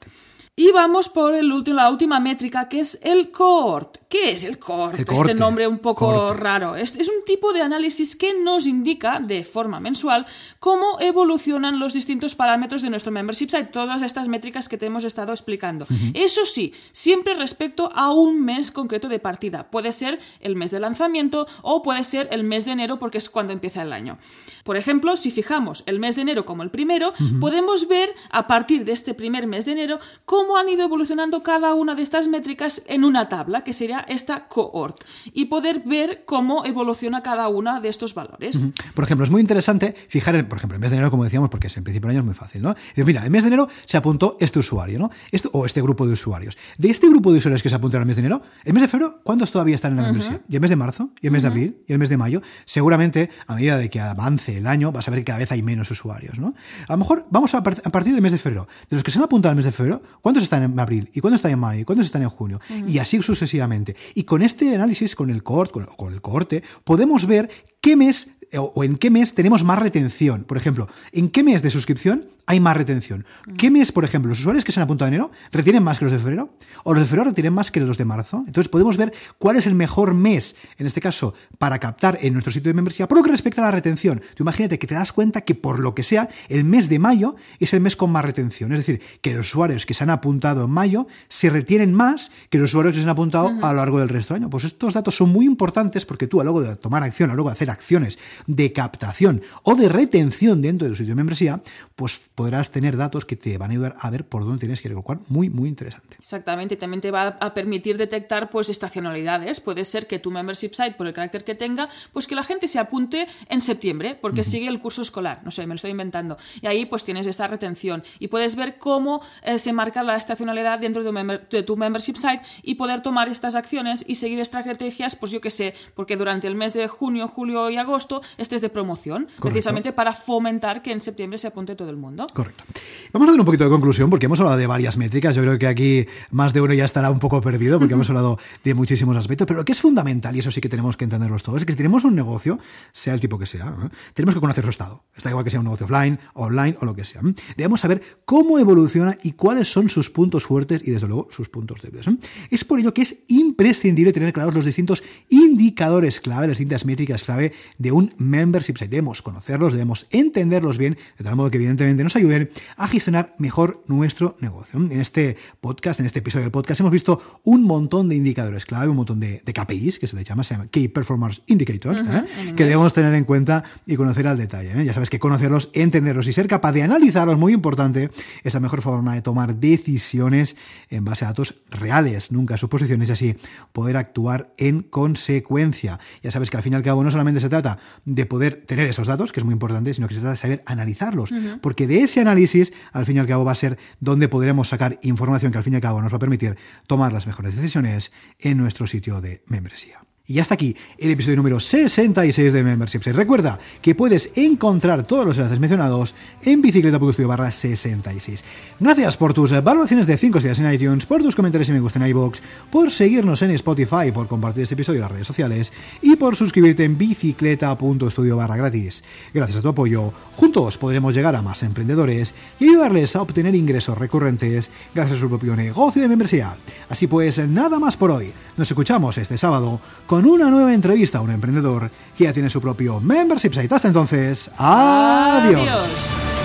Y 0.57 0.71
vamos 0.71 1.09
por 1.09 1.35
el 1.35 1.51
último, 1.51 1.79
la 1.79 1.91
última 1.91 2.21
métrica, 2.21 2.69
que 2.69 2.79
es 2.79 3.01
el 3.03 3.33
cohort. 3.33 3.97
¿Qué 4.09 4.31
es 4.31 4.45
el 4.45 4.61
cohort? 4.61 5.01
este 5.01 5.35
nombre 5.35 5.67
un 5.67 5.81
poco 5.81 6.33
raro. 6.33 6.77
Es, 6.77 6.95
es, 6.95 7.09
un 7.09 7.25
tipo 7.27 7.53
de 7.53 7.61
análisis 7.61 8.15
que 8.15 8.41
nos 8.41 8.69
indica 8.69 9.19
de 9.19 9.43
forma 9.43 9.81
mensual 9.81 10.27
cómo 10.61 11.01
evolucionan 11.01 11.81
los 11.81 11.93
distintos 11.93 12.37
parámetros 12.37 12.83
de 12.83 12.91
nuestro 12.91 13.11
membership 13.11 13.49
site, 13.49 13.65
todas 13.65 14.03
estas 14.03 14.29
métricas 14.29 14.69
que 14.69 14.79
te 14.79 14.87
hemos 14.87 15.03
estado 15.03 15.33
explicando. 15.33 15.89
Eso 16.15 16.47
sí, 16.47 16.73
siempre 16.93 17.35
respecto 17.35 17.89
a 17.93 18.13
un 18.13 18.45
mes 18.45 18.71
concreto 18.71 19.09
de 19.09 19.19
partida. 19.19 19.73
Puede 19.73 19.93
ser 19.93 20.21
el 20.39 20.55
mes 20.55 20.71
de 20.71 20.79
lanzamiento 20.79 21.49
o 21.63 21.83
puede 21.83 22.05
ser 22.05 22.29
el 22.31 22.45
mes 22.45 22.65
de 22.65 22.71
enero 22.71 23.01
porque 23.01 23.19
es 23.19 23.29
cuando 23.29 23.53
empieza 23.53 23.83
el 23.83 23.93
año. 23.93 24.19
Por 24.63 24.77
ejemplo, 24.77 25.17
si 25.17 25.33
fijamos 25.33 25.83
el 25.87 25.99
mes 25.99 26.15
de 26.15 26.23
enero 26.23 26.45
como 26.45 26.63
el 26.63 26.71
primero, 26.71 27.13
podemos 27.41 27.89
ver 27.89 28.15
a 28.31 28.47
partir 28.47 28.85
de 28.85 28.93
este 28.93 29.15
primer 29.15 29.49
mes 29.49 29.65
de 29.65 29.73
enero 29.73 29.99
cómo 30.25 30.44
cómo 30.45 30.59
han 30.59 30.69
ido 30.69 30.85
evolucionando 30.85 31.43
cada 31.43 31.73
una 31.73 31.95
de 31.95 32.03
estas 32.03 32.29
métricas 32.29 32.83
en 32.87 33.03
una 33.03 33.31
tabla, 33.31 33.65
que 33.65 33.73
sería 33.73 34.01
esta 34.01 34.47
cohort, 34.47 35.03
y 35.33 35.47
poder 35.47 35.81
ver 35.87 36.25
cómo 36.27 36.67
evoluciona 36.67 37.23
cada 37.23 37.49
una 37.49 37.81
de 37.81 37.89
estos 37.89 38.15
valores. 38.15 38.67
Por 38.95 39.05
ejemplo, 39.05 39.25
es 39.25 39.31
muy 39.31 39.41
interesante 39.41 39.95
fijar, 40.09 40.47
por 40.47 40.59
ejemplo, 40.59 40.77
el 40.77 40.83
mes 40.83 40.91
de 40.91 40.99
enero, 40.99 41.11
como 41.11 41.25
decíamos, 41.25 41.49
porque 41.49 41.69
es 41.69 41.77
el 41.79 41.83
principio 41.83 42.09
del 42.09 42.17
año 42.17 42.21
es 42.21 42.27
muy 42.27 42.35
fácil, 42.35 42.61
¿no? 42.61 42.75
mira, 42.95 43.25
el 43.25 43.31
mes 43.31 43.45
de 43.45 43.49
enero 43.49 43.69
se 43.87 43.97
apuntó 43.97 44.37
este 44.39 44.59
usuario, 44.59 44.99
¿no? 44.99 45.11
Esto, 45.33 45.49
o 45.55 45.65
este 45.65 45.81
grupo 45.81 46.07
de 46.07 46.13
usuarios. 46.13 46.59
De 46.77 46.91
este 46.91 47.09
grupo 47.09 47.33
de 47.33 47.39
usuarios 47.39 47.63
que 47.63 47.71
se 47.71 47.77
apuntaron 47.77 48.03
el 48.03 48.09
mes 48.09 48.17
de 48.17 48.21
enero, 48.21 48.43
el 48.65 48.75
mes 48.75 48.83
de 48.83 48.89
febrero, 48.89 49.21
¿cuántos 49.23 49.51
todavía 49.51 49.77
están 49.77 49.93
en 49.93 49.97
la 49.97 50.03
membresía? 50.03 50.43
Y 50.47 50.57
el 50.57 50.61
mes 50.61 50.69
de 50.69 50.77
marzo, 50.77 51.09
y 51.23 51.27
el 51.29 51.33
mes 51.33 51.41
de 51.41 51.49
abril, 51.49 51.79
y 51.89 51.93
el 51.95 51.99
mes 51.99 52.11
de 52.11 52.19
mayo, 52.19 52.43
seguramente 52.67 53.31
a 53.47 53.55
medida 53.55 53.79
de 53.79 53.89
que 53.89 53.99
avance 53.99 54.59
el 54.59 54.67
año 54.67 54.93
vas 54.93 55.09
a 55.09 55.11
ver 55.11 55.21
que 55.21 55.25
cada 55.25 55.39
vez 55.39 55.51
hay 55.53 55.63
menos 55.63 55.91
usuarios, 55.91 56.39
¿no? 56.39 56.53
A 56.87 56.93
lo 56.93 56.99
mejor 56.99 57.27
vamos 57.31 57.55
a, 57.55 57.63
partir 57.63 58.13
del 58.13 58.21
mes 58.21 58.33
de 58.33 58.39
febrero. 58.39 58.69
De 58.91 58.97
los 58.97 59.03
que 59.03 59.11
se 59.11 59.19
han 59.19 59.25
apuntado 59.25 59.51
al 59.51 59.57
mes 59.57 59.65
de 59.65 59.73
febrero, 59.73 60.03
¿Cuántos 60.34 60.34
están 60.43 60.63
en 60.65 60.79
abril? 60.79 61.09
¿Y 61.15 61.21
cuántos 61.21 61.39
están 61.39 61.53
en 61.53 61.61
mayo? 61.61 61.81
¿Y 61.81 61.85
cuántos 61.85 62.07
están 62.07 62.23
en 62.23 62.29
junio? 62.29 62.61
Y 62.87 62.99
así 62.99 63.23
sucesivamente. 63.23 63.95
Y 64.15 64.25
con 64.25 64.43
este 64.43 64.75
análisis, 64.75 65.15
con 65.15 65.31
el 65.31 65.43
cohort, 65.43 65.71
con, 65.71 65.85
con 65.85 66.13
el 66.13 66.21
cohorte, 66.21 66.63
podemos 66.83 67.27
ver 67.27 67.49
qué 67.81 67.97
mes 67.97 68.31
o 68.57 68.85
en 68.85 68.97
qué 68.97 69.11
mes 69.11 69.35
tenemos 69.35 69.65
más 69.65 69.79
retención. 69.79 70.45
Por 70.45 70.57
ejemplo, 70.57 70.89
¿en 71.13 71.29
qué 71.29 71.43
mes 71.43 71.63
de 71.63 71.71
suscripción 71.71 72.34
hay 72.47 72.61
más 72.61 72.77
retención. 72.77 73.25
¿Qué 73.57 73.71
mes, 73.71 73.93
por 73.93 74.05
ejemplo, 74.05 74.29
los 74.29 74.41
usuarios 74.41 74.65
que 74.65 74.73
se 74.73 74.81
han 74.81 74.85
apuntado 74.85 75.09
en 75.09 75.15
enero 75.15 75.31
retienen 75.53 75.83
más 75.83 75.99
que 75.99 76.05
los 76.05 76.13
de 76.13 76.19
febrero? 76.19 76.55
¿O 76.85 76.93
los 76.93 77.03
de 77.03 77.07
febrero 77.07 77.31
retienen 77.31 77.55
más 77.55 77.71
que 77.71 77.81
los 77.81 77.97
de 77.97 78.05
marzo? 78.05 78.45
Entonces 78.47 78.69
podemos 78.69 78.97
ver 78.97 79.13
cuál 79.39 79.57
es 79.57 79.67
el 79.67 79.75
mejor 79.75 80.15
mes, 80.15 80.57
en 80.77 80.87
este 80.87 81.01
caso, 81.01 81.35
para 81.59 81.79
captar 81.79 82.19
en 82.21 82.33
nuestro 82.33 82.53
sitio 82.53 82.69
de 82.71 82.75
membresía. 82.75 83.09
Por 83.09 83.19
lo 83.19 83.25
que 83.25 83.31
respecta 83.31 83.63
a 83.63 83.67
la 83.67 83.71
retención, 83.71 84.21
tú 84.35 84.43
imagínate 84.43 84.79
que 84.79 84.87
te 84.87 84.95
das 84.95 85.13
cuenta 85.13 85.41
que 85.43 85.55
por 85.55 85.79
lo 85.79 85.95
que 85.95 86.03
sea, 86.03 86.29
el 86.49 86.65
mes 86.65 86.89
de 86.89 86.99
mayo 86.99 87.37
es 87.61 87.73
el 87.73 87.81
mes 87.81 87.97
con 87.97 88.11
más 88.11 88.25
retención. 88.25 88.73
Es 88.73 88.79
decir, 88.79 89.01
que 89.23 89.35
los 89.35 89.47
usuarios 89.47 89.87
que 89.87 89.95
se 89.95 90.05
han 90.05 90.11
apuntado 90.11 90.65
en 90.65 90.71
mayo 90.71 91.07
se 91.29 91.51
retienen 91.51 91.95
más 91.95 92.31
que 92.51 92.59
los 92.59 92.71
usuarios 92.71 92.95
que 92.95 93.01
se 93.01 93.05
han 93.05 93.11
apuntado 93.11 93.53
a 93.63 93.73
lo 93.73 93.79
largo 93.79 93.99
del 93.99 94.09
resto 94.09 94.35
del 94.35 94.43
año. 94.43 94.51
Pues 94.51 94.65
estos 94.65 94.95
datos 94.95 95.17
son 95.17 95.31
muy 95.31 95.47
importantes 95.47 96.05
porque 96.05 96.27
tú 96.27 96.41
a 96.41 96.45
lo 96.45 96.53
largo 96.53 96.69
de 96.69 96.77
tomar 96.77 97.03
acción, 97.03 97.31
a 97.31 97.33
lo 97.33 97.39
largo 97.39 97.51
de 97.51 97.55
hacer 97.55 97.71
acciones 97.71 98.19
de 98.47 98.73
captación 98.73 99.43
o 99.63 99.75
de 99.75 99.89
retención 99.89 100.61
dentro 100.61 100.87
de 100.87 100.93
tu 100.93 100.97
sitio 100.97 101.13
de 101.13 101.17
membresía, 101.17 101.63
pues 101.97 102.21
podrás 102.35 102.71
tener 102.71 102.97
datos 102.97 103.25
que 103.25 103.37
te 103.37 103.57
van 103.59 103.71
a 103.71 103.73
ayudar 103.75 103.97
a 104.01 104.11
ver 104.11 104.27
por 104.27 104.45
dónde 104.45 104.59
tienes 104.59 104.81
que 104.81 104.89
ir, 104.89 104.95
lo 104.95 105.03
cual 105.03 105.21
muy, 105.29 105.51
muy 105.51 105.69
interesante. 105.69 106.17
Exactamente, 106.19 106.77
también 106.77 107.01
te 107.01 107.11
va 107.11 107.39
a 107.41 107.55
permitir 107.55 107.97
detectar 107.97 108.51
pues 108.51 108.71
estacionalidades. 108.71 109.61
Puede 109.61 109.85
ser 109.85 110.07
que 110.07 110.19
tu 110.19 110.31
membership 110.31 110.73
site, 110.73 110.93
por 110.93 111.07
el 111.07 111.13
carácter 111.13 111.45
que 111.45 111.55
tenga, 111.55 111.89
pues 112.13 112.27
que 112.27 112.35
la 112.35 112.43
gente 112.43 112.67
se 112.67 112.79
apunte 112.79 113.29
en 113.49 113.61
septiembre 113.61 114.19
porque 114.21 114.43
sigue 114.43 114.69
el 114.69 114.81
curso 114.81 115.03
escolar, 115.03 115.43
no 115.45 115.51
sé, 115.51 115.63
me 115.63 115.69
lo 115.69 115.75
estoy 115.75 115.93
inventando. 115.93 116.37
Y 116.61 116.67
ahí 116.67 116.87
pues 116.87 117.05
tienes 117.05 117.27
esta 117.27 117.47
retención 117.47 118.03
y 118.19 118.29
puedes 118.29 118.57
ver 118.57 118.79
cómo 118.79 119.23
eh, 119.43 119.59
se 119.59 119.73
marca 119.73 120.03
la 120.03 120.17
estacionalidad 120.17 120.79
dentro 120.81 121.05
de, 121.05 121.41
de, 121.51 121.63
tu 121.63 121.77
membership 121.77 122.17
site 122.17 122.43
y 122.63 122.75
poder 122.75 123.03
tomar 123.03 123.29
estas 123.29 123.55
acciones 123.55 124.05
y 124.07 124.17
seguir 124.17 124.41
estrategias, 124.41 125.15
pues 125.17 125.31
yo 125.31 125.41
que 125.41 125.51
sé, 125.51 125.75
porque 125.95 126.17
durante 126.17 126.47
el 126.47 126.57
mes 126.57 126.73
de 126.73 126.89
junio, 126.89 127.29
julio 127.29 127.71
y 127.71 127.77
agosto 127.77 128.23
estés 128.39 128.61
de 128.61 128.69
promoción, 128.69 129.29
precisamente 129.41 129.93
para 129.93 130.15
fomentar 130.15 130.83
que 130.83 130.93
en 130.93 131.01
septiembre 131.01 131.39
se 131.39 131.47
apunte 131.47 131.77
todo 131.77 131.91
el 131.91 131.97
mundo. 131.97 132.24
Correcto. 132.33 132.65
Vamos 133.13 133.29
a 133.29 133.31
hacer 133.31 133.41
un 133.41 133.47
poquito 133.47 133.63
de 133.63 133.71
conclusión 133.71 134.11
porque 134.11 134.27
hemos 134.27 134.41
hablado 134.41 134.57
de 134.57 134.67
varias 134.67 134.97
métricas. 134.97 135.37
Yo 135.37 135.43
creo 135.43 135.57
que 135.57 135.69
aquí 135.69 136.07
más 136.33 136.53
de 136.53 136.61
uno 136.61 136.75
ya 136.75 136.85
estará 136.85 137.11
un 137.11 137.21
poco 137.21 137.41
perdido 137.41 137.79
porque 137.79 137.95
hemos 137.95 138.09
hablado 138.09 138.41
de 138.65 138.75
muchísimos 138.75 139.17
aspectos. 139.17 139.47
Pero 139.47 139.61
lo 139.61 139.65
que 139.65 139.71
es 139.71 139.81
fundamental, 139.81 140.35
y 140.35 140.41
eso 140.41 140.51
sí 140.51 140.61
que 140.61 140.69
tenemos 140.69 140.97
que 140.97 141.05
entenderlos 141.05 141.45
todos, 141.45 141.61
es 141.61 141.65
que 141.65 141.73
si 141.73 141.77
tenemos 141.77 142.05
un 142.05 142.17
negocio, 142.17 142.59
sea 142.93 143.15
el 143.15 143.21
tipo 143.21 143.39
que 143.39 143.47
sea, 143.47 143.73
tenemos 144.15 144.35
que 144.35 144.41
conocer 144.41 144.65
su 144.65 144.71
estado. 144.71 145.05
Está 145.17 145.31
igual 145.31 145.45
que 145.45 145.51
sea 145.51 145.61
un 145.61 145.67
negocio 145.67 145.87
offline, 145.87 146.19
online 146.35 146.77
o 146.81 146.87
lo 146.87 146.97
que 146.97 147.05
sea. 147.05 147.21
Debemos 147.57 147.81
saber 147.81 148.03
cómo 148.25 148.59
evoluciona 148.59 149.17
y 149.23 149.33
cuáles 149.33 149.71
son 149.71 149.89
sus 149.89 150.11
puntos 150.11 150.47
fuertes 150.47 150.83
y 150.85 150.91
desde 150.91 151.07
luego 151.07 151.29
sus 151.31 151.49
puntos 151.49 151.83
débiles. 151.83 152.07
Es 152.51 152.65
por 152.65 152.81
ello 152.81 152.93
que 152.93 153.03
es 153.03 153.21
imprescindible 153.29 154.13
tener 154.13 154.33
claros 154.33 154.55
los 154.55 154.65
distintos 154.65 155.05
indicadores 155.29 156.21
clave, 156.21 156.49
las 156.49 156.59
distintas 156.59 156.85
métricas 156.85 157.23
clave 157.23 157.53
de 157.79 157.93
un 157.93 158.13
membership 158.19 158.77
site. 158.77 158.89
Debemos 158.89 159.23
conocerlos, 159.23 159.73
debemos 159.73 160.07
entenderlos 160.11 160.79
bien, 160.79 160.97
de 161.17 161.25
tal 161.25 161.37
modo 161.37 161.51
que 161.51 161.59
evidentemente 161.59 162.03
nos 162.15 162.17
ayuden 162.17 162.51
a 162.77 162.87
gestionar 162.87 163.35
mejor 163.39 163.83
nuestro 163.89 164.37
negocio. 164.41 164.79
En 164.79 165.01
este 165.01 165.37
podcast, 165.61 166.01
en 166.01 166.07
este 166.07 166.21
episodio 166.21 166.45
del 166.45 166.53
podcast, 166.53 166.81
hemos 166.81 166.93
visto 166.93 167.41
un 167.45 167.65
montón 167.65 168.09
de 168.09 168.15
indicadores 168.15 168.67
clave, 168.67 168.89
un 168.89 168.97
montón 168.97 169.21
de, 169.21 169.43
KPIs, 169.45 169.99
que 169.99 170.07
se 170.07 170.17
le 170.17 170.25
llama, 170.25 170.45
se 170.45 170.55
llama 170.55 170.69
Key 170.69 170.89
Performance 170.89 171.43
Indicators, 171.47 172.01
¿eh? 172.01 172.55
que 172.57 172.65
debemos 172.65 172.93
tener 172.93 173.15
en 173.15 173.25
cuenta 173.25 173.65
y 173.87 173.97
conocer 173.97 174.29
al 174.29 174.37
detalle. 174.37 174.73
¿eh? 174.81 174.85
Ya 174.85 174.95
sabes 174.95 175.11
que 175.11 175.19
conocerlos, 175.19 175.71
entenderlos 175.75 176.29
y 176.29 176.33
ser 176.33 176.47
capaz 176.47 176.73
de 176.73 176.83
analizarlos, 176.83 177.39
muy 177.39 177.53
importante, 177.53 178.11
es 178.43 178.55
la 178.55 178.61
mejor 178.61 178.83
forma 178.83 179.15
de 179.15 179.23
tomar 179.23 179.57
decisiones 179.57 180.57
en 180.91 181.05
base 181.05 181.25
a 181.25 181.29
datos 181.29 181.57
reales, 181.71 182.31
nunca 182.31 182.57
suposiciones 182.57 183.09
y 183.09 183.13
así 183.13 183.37
poder 183.73 183.97
actuar 183.97 184.53
en 184.57 184.83
consecuencia. 184.83 185.99
Ya 186.23 186.31
sabes 186.31 186.51
que 186.51 186.57
al 186.57 186.63
fin 186.63 186.75
y 186.75 186.77
al 186.77 186.83
cabo 186.83 187.03
no 187.03 187.11
solamente 187.11 187.41
se 187.41 187.49
trata 187.49 187.79
de 188.05 188.27
poder 188.27 188.65
tener 188.67 188.89
esos 188.89 189.07
datos, 189.07 189.33
que 189.33 189.41
es 189.41 189.45
muy 189.45 189.53
importante, 189.53 189.95
sino 189.95 190.07
que 190.07 190.15
se 190.15 190.21
trata 190.21 190.33
de 190.33 190.39
saber 190.39 190.63
analizarlos, 190.67 191.33
porque 191.61 191.87
de 191.87 192.04
ese 192.05 192.21
análisis 192.21 192.73
al 192.93 193.07
fin 193.07 193.17
y 193.17 193.19
al 193.19 193.27
cabo 193.27 193.45
va 193.45 193.53
a 193.53 193.57
ser 193.57 193.79
donde 194.01 194.29
podremos 194.29 194.69
sacar 194.69 194.99
información 195.03 195.53
que 195.53 195.59
al 195.59 195.65
fin 195.65 195.73
y 195.73 195.77
al 195.77 195.83
cabo 195.83 196.01
nos 196.01 196.13
va 196.13 196.17
a 196.17 196.21
permitir 196.21 196.57
tomar 196.87 197.13
las 197.13 197.27
mejores 197.27 197.57
decisiones 197.57 198.13
en 198.41 198.59
nuestro 198.59 198.87
sitio 198.87 199.21
de 199.21 199.43
membresía. 199.47 200.05
Y 200.27 200.39
hasta 200.39 200.55
aquí 200.55 200.75
el 200.97 201.11
episodio 201.11 201.37
número 201.37 201.61
66 201.61 202.51
de 202.51 202.65
Memberships. 202.65 203.15
Recuerda 203.15 203.59
que 203.83 203.95
puedes 203.95 204.33
encontrar 204.39 205.03
todos 205.03 205.27
los 205.27 205.37
enlaces 205.37 205.61
mencionados 205.61 206.15
en 206.45 206.63
bicicleta.studio 206.63 207.29
barra 207.29 207.51
66. 207.51 208.43
Gracias 208.81 209.19
por 209.19 209.35
tus 209.35 209.51
valoraciones 209.63 210.07
de 210.07 210.17
5 210.17 210.39
estrellas 210.39 210.61
en 210.61 210.73
iTunes, 210.73 211.05
por 211.05 211.23
tus 211.23 211.37
comentarios 211.37 211.69
y 211.69 211.73
me 211.73 211.81
gusta 211.81 211.99
en 211.99 212.09
iVoox, 212.09 212.41
por 212.73 212.91
seguirnos 212.91 213.43
en 213.43 213.51
Spotify, 213.51 214.13
por 214.15 214.27
compartir 214.27 214.63
este 214.63 214.73
episodio 214.73 215.01
en 215.01 215.03
las 215.03 215.13
redes 215.13 215.27
sociales 215.27 215.75
y 216.01 216.17
por 216.17 216.37
suscribirte 216.37 216.85
en 216.85 216.97
bicicleta.studio 216.97 218.35
barra 218.35 218.57
gratis. 218.57 219.05
Gracias 219.35 219.59
a 219.59 219.61
tu 219.61 219.69
apoyo, 219.69 220.11
juntos 220.37 220.79
podremos 220.79 221.15
llegar 221.15 221.37
a 221.37 221.43
más 221.43 221.63
emprendedores 221.63 222.33
y 222.59 222.71
ayudarles 222.71 223.15
a 223.15 223.21
obtener 223.21 223.55
ingresos 223.55 223.99
recurrentes 223.99 224.71
gracias 224.95 225.19
a 225.19 225.21
su 225.21 225.29
propio 225.29 225.55
negocio 225.55 226.01
de 226.01 226.09
membresía. 226.09 226.57
Así 226.89 227.09
pues, 227.09 227.47
nada 227.47 227.79
más 227.79 227.99
por 227.99 228.11
hoy. 228.11 228.33
Nos 228.57 228.71
escuchamos 228.71 229.19
este 229.19 229.37
sábado 229.37 229.81
con 230.07 230.14
una 230.23 230.51
nueva 230.51 230.73
entrevista 230.73 231.19
a 231.19 231.21
un 231.21 231.31
emprendedor 231.31 231.91
que 232.17 232.25
ya 232.25 232.33
tiene 232.33 232.51
su 232.51 232.61
propio 232.61 233.01
membership 233.01 233.53
site. 233.53 233.75
Hasta 233.75 233.89
entonces, 233.89 234.51
adiós. 234.57 236.44